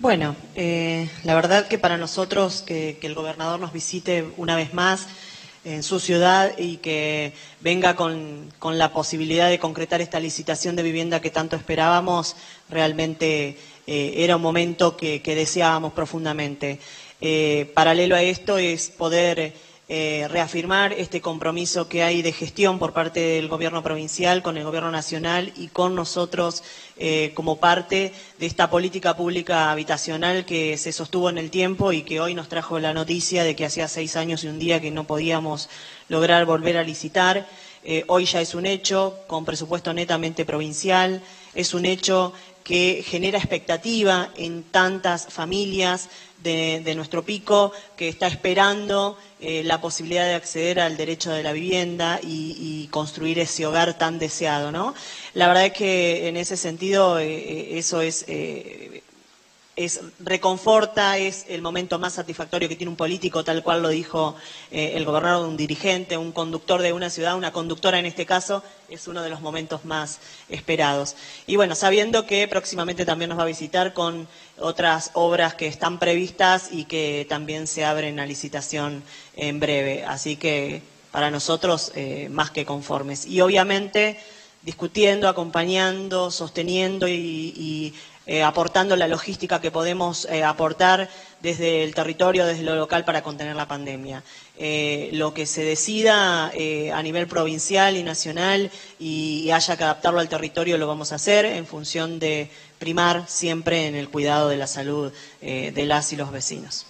Bueno, 0.00 0.34
eh, 0.54 1.10
la 1.24 1.34
verdad 1.34 1.68
que 1.68 1.78
para 1.78 1.98
nosotros 1.98 2.62
que, 2.66 2.98
el 3.02 3.14
gobernador 3.14 3.60
nos 3.60 3.70
visite 3.70 4.24
una 4.38 4.56
vez 4.56 4.72
más 4.72 5.06
en 5.62 5.82
su 5.82 6.00
ciudad 6.00 6.56
y 6.56 6.78
que 6.78 7.34
venga 7.60 7.96
con, 7.96 8.50
la 8.64 8.94
posibilidad 8.94 9.50
de 9.50 9.58
concretar 9.58 10.00
esta 10.00 10.18
licitación 10.18 10.74
de 10.74 10.84
vivienda 10.84 11.20
que 11.20 11.28
tanto 11.28 11.54
esperábamos, 11.54 12.34
realmente 12.70 13.58
eh, 13.86 14.14
era 14.16 14.36
un 14.36 14.42
momento 14.42 14.96
que, 14.96 15.20
deseábamos 15.22 15.92
profundamente. 15.92 16.80
Eh, 17.20 17.70
paralelo 17.74 18.16
a 18.16 18.22
esto 18.22 18.56
es 18.56 18.88
poder 18.88 19.52
eh, 19.92 20.28
reafirmar 20.28 20.92
este 20.92 21.20
compromiso 21.20 21.88
que 21.88 22.04
hay 22.04 22.22
de 22.22 22.30
gestión 22.30 22.78
por 22.78 22.92
parte 22.92 23.18
del 23.18 23.48
gobierno 23.48 23.82
provincial 23.82 24.40
con 24.40 24.56
el 24.56 24.62
gobierno 24.62 24.92
nacional 24.92 25.52
y 25.56 25.66
con 25.66 25.96
nosotros 25.96 26.62
eh, 26.96 27.32
como 27.34 27.56
parte 27.56 28.12
de 28.38 28.46
esta 28.46 28.70
política 28.70 29.16
pública 29.16 29.72
habitacional 29.72 30.44
que 30.44 30.78
se 30.78 30.92
sostuvo 30.92 31.28
en 31.28 31.38
el 31.38 31.50
tiempo 31.50 31.92
y 31.92 32.02
que 32.02 32.20
hoy 32.20 32.36
nos 32.36 32.48
trajo 32.48 32.78
la 32.78 32.94
noticia 32.94 33.42
de 33.42 33.56
que 33.56 33.64
hacía 33.64 33.88
seis 33.88 34.14
años 34.14 34.44
y 34.44 34.46
un 34.46 34.60
día 34.60 34.80
que 34.80 34.92
no 34.92 35.08
podíamos 35.08 35.68
lograr 36.08 36.46
volver 36.46 36.76
a 36.76 36.84
licitar. 36.84 37.48
Eh, 37.82 38.04
hoy 38.06 38.26
ya 38.26 38.40
es 38.40 38.54
un 38.54 38.66
hecho, 38.66 39.16
con 39.26 39.44
presupuesto 39.44 39.92
netamente 39.92 40.44
provincial, 40.44 41.20
es 41.52 41.74
un 41.74 41.84
hecho 41.84 42.32
que 42.70 43.02
genera 43.04 43.36
expectativa 43.36 44.30
en 44.36 44.62
tantas 44.62 45.26
familias 45.26 46.08
de, 46.40 46.94
nuestro 46.94 47.24
pico 47.24 47.72
que 47.96 48.08
está 48.08 48.28
esperando 48.28 49.18
eh, 49.40 49.64
la 49.64 49.80
posibilidad 49.80 50.24
de 50.24 50.34
acceder 50.34 50.78
al 50.78 50.96
derecho 50.96 51.32
de 51.32 51.42
la 51.42 51.52
vivienda 51.52 52.20
y, 52.22 52.86
construir 52.92 53.40
ese 53.40 53.66
hogar 53.66 53.98
tan 53.98 54.20
deseado. 54.20 54.70
¿no? 54.70 54.94
La 55.34 55.48
verdad 55.48 55.66
es 55.66 55.72
que 55.72 56.28
en 56.28 56.36
ese 56.36 56.56
sentido 56.56 57.18
eh, 57.18 57.26
eh, 57.26 57.68
eso 57.78 58.02
es 58.02 58.24
es 59.76 60.00
reconforta, 60.18 61.16
es 61.16 61.46
el 61.48 61.62
momento 61.62 61.98
más 61.98 62.14
satisfactorio 62.14 62.68
que 62.68 62.76
tiene 62.76 62.90
un 62.90 62.96
político, 62.96 63.44
tal 63.44 63.62
cual 63.62 63.82
lo 63.82 63.88
dijo 63.88 64.36
eh, 64.70 64.92
el 64.96 65.04
gobernador, 65.04 65.48
un 65.48 65.56
dirigente, 65.56 66.16
un 66.16 66.32
conductor 66.32 66.82
de 66.82 66.92
una 66.92 67.08
ciudad, 67.08 67.36
una 67.36 67.52
conductora 67.52 67.98
en 67.98 68.06
este 68.06 68.26
caso, 68.26 68.62
es 68.88 69.06
uno 69.08 69.22
de 69.22 69.30
los 69.30 69.40
momentos 69.40 69.84
más 69.84 70.18
esperados. 70.48 71.16
Y 71.46 71.56
bueno, 71.56 71.74
sabiendo 71.74 72.26
que 72.26 72.46
próximamente 72.48 73.06
también 73.06 73.30
nos 73.30 73.38
va 73.38 73.44
a 73.44 73.46
visitar 73.46 73.94
con 73.94 74.28
otras 74.58 75.12
obras 75.14 75.54
que 75.54 75.66
están 75.66 75.98
previstas 75.98 76.68
y 76.72 76.84
que 76.84 77.26
también 77.28 77.66
se 77.66 77.84
abren 77.84 78.20
a 78.20 78.26
licitación 78.26 79.02
en 79.36 79.60
breve. 79.60 80.04
Así 80.04 80.36
que 80.36 80.82
para 81.12 81.30
nosotros 81.30 81.92
eh, 81.94 82.28
más 82.30 82.50
que 82.50 82.66
conformes. 82.66 83.24
Y 83.26 83.40
obviamente 83.40 84.18
discutiendo, 84.62 85.26
acompañando, 85.26 86.30
sosteniendo 86.30 87.08
y 87.08 87.94
eh, 88.30 88.44
aportando 88.44 88.94
la 88.94 89.08
logística 89.08 89.60
que 89.60 89.72
podemos 89.72 90.24
eh, 90.26 90.44
aportar 90.44 91.10
desde 91.42 91.82
el 91.82 91.96
territorio, 91.96 92.46
desde 92.46 92.62
lo 92.62 92.76
local 92.76 93.04
para 93.04 93.24
contener 93.24 93.56
la 93.56 93.66
pandemia. 93.66 94.22
Eh, 94.56 95.10
lo 95.14 95.34
que 95.34 95.46
se 95.46 95.64
decida 95.64 96.46
a 96.46 97.02
nivel 97.02 97.26
provincial 97.26 97.96
y 97.96 98.04
nacional 98.04 98.70
y, 99.00 99.50
haya 99.50 99.76
que 99.76 99.82
adaptarlo 99.82 100.20
al 100.20 100.28
territorio 100.28 100.78
lo 100.78 100.86
vamos 100.86 101.10
a 101.10 101.16
hacer 101.16 101.44
en 101.44 101.66
función 101.66 102.20
de 102.20 102.48
primar 102.78 103.24
siempre 103.26 103.88
en 103.88 103.96
el 103.96 104.08
cuidado 104.08 104.48
de 104.48 104.58
la 104.58 104.68
salud 104.68 105.12
de 105.40 105.84
las 105.86 106.12
y 106.12 106.16
los 106.16 106.30
vecinos. 106.30 106.86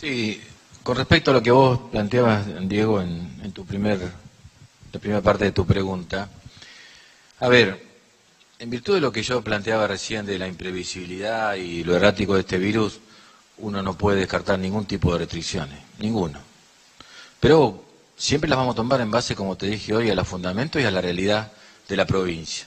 Sí, 0.00 0.40
con 0.84 0.96
respecto 0.96 1.32
a 1.32 1.34
lo 1.34 1.42
que 1.42 1.50
vos 1.50 1.80
planteabas, 1.90 2.46
Diego, 2.68 3.00
en, 3.02 3.40
en 3.42 3.50
tu 3.50 3.66
primer, 3.66 3.98
la 4.92 5.00
primera 5.00 5.22
parte 5.22 5.42
de 5.46 5.50
tu 5.50 5.66
pregunta, 5.66 6.28
a 7.40 7.48
ver, 7.48 7.84
en 8.58 8.70
virtud 8.70 8.94
de 8.94 9.00
lo 9.00 9.12
que 9.12 9.22
yo 9.22 9.42
planteaba 9.42 9.86
recién 9.86 10.24
de 10.24 10.38
la 10.38 10.48
imprevisibilidad 10.48 11.54
y 11.54 11.84
lo 11.84 11.94
errático 11.94 12.34
de 12.34 12.40
este 12.40 12.58
virus, 12.58 13.00
uno 13.58 13.82
no 13.82 13.96
puede 13.96 14.20
descartar 14.20 14.58
ningún 14.58 14.86
tipo 14.86 15.12
de 15.12 15.20
restricciones, 15.20 15.78
ninguno. 15.98 16.38
Pero 17.40 17.84
siempre 18.16 18.48
las 18.48 18.58
vamos 18.58 18.74
a 18.74 18.76
tomar 18.76 19.00
en 19.00 19.10
base, 19.10 19.34
como 19.34 19.56
te 19.56 19.66
dije 19.66 19.94
hoy, 19.94 20.10
a 20.10 20.14
los 20.14 20.26
fundamentos 20.26 20.80
y 20.80 20.84
a 20.84 20.90
la 20.90 21.00
realidad 21.00 21.52
de 21.88 21.96
la 21.96 22.06
provincia. 22.06 22.66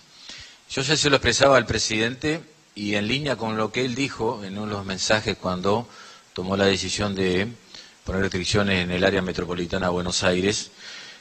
Yo 0.69 0.84
ya 0.84 0.95
se 0.95 1.10
lo 1.10 1.15
expresaba 1.15 1.58
al 1.58 1.65
presidente 1.65 2.41
y 2.75 2.93
en 2.93 3.08
línea 3.08 3.36
con 3.36 3.58
lo 3.58 3.71
que 3.71 3.84
él 3.84 3.95
dijo 3.95 4.43
en 4.43 4.53
uno 4.53 4.67
de 4.67 4.73
los 4.73 4.86
mensajes 4.86 5.36
cuando 5.38 5.88
tomó 6.34 6.55
la 6.55 6.65
decisión 6.65 7.15
de 7.15 7.47
poner 8.03 8.21
restricciones 8.21 8.84
en 8.84 8.91
el 8.91 9.03
área 9.03 9.21
metropolitana 9.23 9.88
de 9.88 9.91
Buenos 9.91 10.23
Aires, 10.23 10.71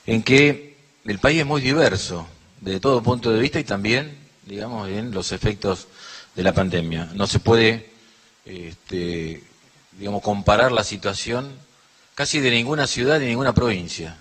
en 0.06 0.22
que 0.22 0.76
el 1.04 1.18
país 1.18 1.40
es 1.40 1.46
muy 1.46 1.62
diverso, 1.62 2.26
de 2.60 2.80
todo 2.80 3.02
punto 3.02 3.30
de 3.30 3.40
vista 3.40 3.58
y 3.60 3.64
también, 3.64 4.16
digamos, 4.44 4.88
en 4.88 5.10
los 5.12 5.32
efectos 5.32 5.86
de 6.34 6.42
la 6.42 6.52
pandemia. 6.52 7.10
No 7.14 7.26
se 7.26 7.38
puede, 7.38 7.90
este, 8.44 9.42
digamos, 9.92 10.22
comparar 10.22 10.72
la 10.72 10.84
situación 10.84 11.50
casi 12.14 12.40
de 12.40 12.50
ninguna 12.50 12.86
ciudad 12.86 13.20
ni 13.20 13.26
ninguna 13.26 13.54
provincia, 13.54 14.16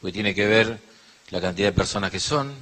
porque 0.00 0.12
tiene 0.12 0.34
que 0.34 0.46
ver 0.46 0.78
la 1.30 1.40
cantidad 1.40 1.68
de 1.68 1.72
personas 1.72 2.10
que 2.10 2.20
son, 2.20 2.52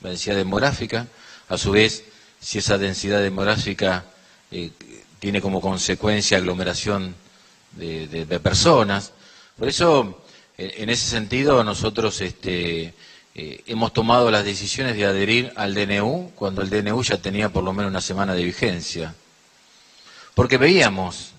la 0.00 0.10
densidad 0.10 0.36
demográfica, 0.36 1.06
a 1.48 1.58
su 1.58 1.70
vez, 1.72 2.04
si 2.40 2.58
esa 2.58 2.78
densidad 2.78 3.20
demográfica 3.22 4.04
eh, 4.50 4.70
tiene 5.18 5.40
como 5.40 5.60
consecuencia 5.60 6.38
aglomeración 6.38 7.14
de, 7.72 8.08
de- 8.08 8.40
personas. 8.40 9.12
Por 9.56 9.68
eso, 9.68 10.24
en 10.58 10.90
ese 10.90 11.08
sentido, 11.08 11.62
nosotros 11.62 12.20
este, 12.20 12.94
eh, 13.34 13.62
hemos 13.66 13.92
tomado 13.92 14.30
las 14.30 14.44
decisiones 14.44 14.96
de 14.96 15.06
adherir 15.06 15.52
al 15.56 15.74
DNU 15.74 16.32
cuando 16.34 16.62
el 16.62 16.70
DNU 16.70 17.02
ya 17.02 17.16
tenía 17.16 17.48
por 17.48 17.64
lo 17.64 17.72
menos 17.72 17.90
una 17.90 18.00
semana 18.00 18.34
de 18.34 18.44
vigencia. 18.44 19.14
Porque 20.34 20.58
veíamos, 20.58 21.32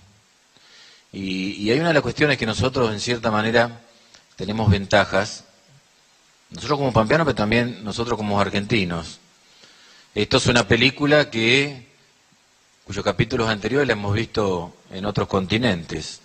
y, 1.12 1.52
y 1.54 1.72
hay 1.72 1.80
una 1.80 1.90
de 1.90 1.94
las 1.96 2.04
cuestiones 2.04 2.38
que 2.38 2.46
nosotros, 2.46 2.92
en 2.92 3.00
cierta 3.00 3.30
manera, 3.30 3.82
tenemos 4.36 4.70
ventajas, 4.70 5.46
nosotros 6.50 6.80
como 6.80 6.94
pampeanos, 6.94 7.26
pero 7.26 7.36
también 7.36 7.84
nosotros 7.84 8.18
como 8.18 8.40
argentinos. 8.40 9.20
Esto 10.16 10.38
es 10.38 10.48
una 10.48 10.68
película 10.68 11.30
que, 11.30 11.88
cuyos 12.86 13.04
capítulos 13.04 13.50
anteriores 13.50 13.88
la 13.88 13.94
hemos 13.94 14.14
visto 14.14 14.76
en 14.92 15.06
otros 15.06 15.28
continentes. 15.28 16.22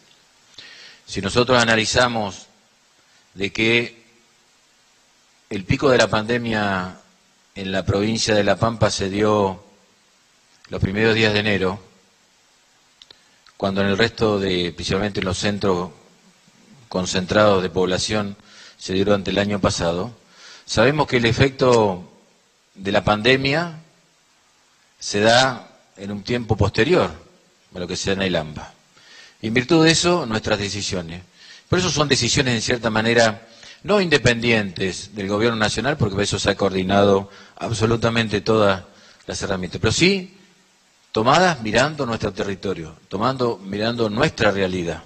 Si 1.07 1.23
nosotros 1.23 1.61
analizamos 1.63 2.47
de 3.33 3.51
que 3.51 3.98
el 5.51 5.65
pico 5.65 5.89
de 5.89 5.97
la 5.99 6.09
pandemia 6.09 7.01
en 7.55 7.73
la 7.73 7.85
provincia 7.85 8.35
de 8.35 8.45
La 8.45 8.57
Pampa 8.57 8.91
se 8.91 9.09
dio 9.09 9.65
los 10.69 10.81
primeros 10.81 11.15
días 11.15 11.33
de 11.33 11.41
enero, 11.41 11.81
cuando 13.57 13.81
en 13.81 13.89
el 13.89 13.97
resto 13.99 14.39
de, 14.39 14.73
principalmente 14.73 15.21
en 15.21 15.27
los 15.27 15.39
centros 15.39 15.91
concentrados 16.91 17.63
de 17.63 17.71
población, 17.71 18.37
se 18.77 18.93
dio 18.93 19.07
durante 19.07 19.31
el 19.31 19.39
año 19.39 19.59
pasado, 19.59 20.13
sabemos 20.67 21.07
que 21.07 21.17
el 21.17 21.25
efecto 21.25 22.13
de 22.75 22.93
la 22.93 23.03
pandemia 23.03 23.81
se 25.01 25.21
da 25.21 25.79
en 25.97 26.13
un 26.13 26.23
tiempo 26.23 26.57
posterior 26.57 27.11
a 27.75 27.79
lo 27.79 27.89
que 27.89 27.97
se 27.97 28.11
da 28.11 28.17
en 28.17 28.23
el 28.29 28.37
AMBA. 28.37 28.75
En 29.41 29.55
virtud 29.55 29.85
de 29.85 29.93
eso, 29.93 30.27
nuestras 30.27 30.59
decisiones. 30.59 31.23
Por 31.71 31.79
eso 31.79 31.91
son 31.91 32.07
decisiones, 32.09 32.55
en 32.55 32.63
cierta 32.63 32.91
manera, 32.91 33.48
no 33.83 34.01
independientes 34.01 35.15
del 35.15 35.29
Gobierno 35.29 35.59
Nacional, 35.59 35.97
porque 35.97 36.15
por 36.15 36.25
eso 36.25 36.39
se 36.39 36.51
ha 36.51 36.57
coordinado 36.57 37.31
absolutamente 37.57 38.41
todas 38.41 38.85
las 39.27 39.43
herramientas, 39.43 39.81
pero 39.81 39.93
sí 39.93 40.37
tomadas 41.13 41.63
mirando 41.63 42.07
nuestro 42.07 42.33
territorio, 42.33 42.97
tomando, 43.09 43.59
mirando 43.59 44.09
nuestra 44.11 44.51
realidad. 44.51 45.05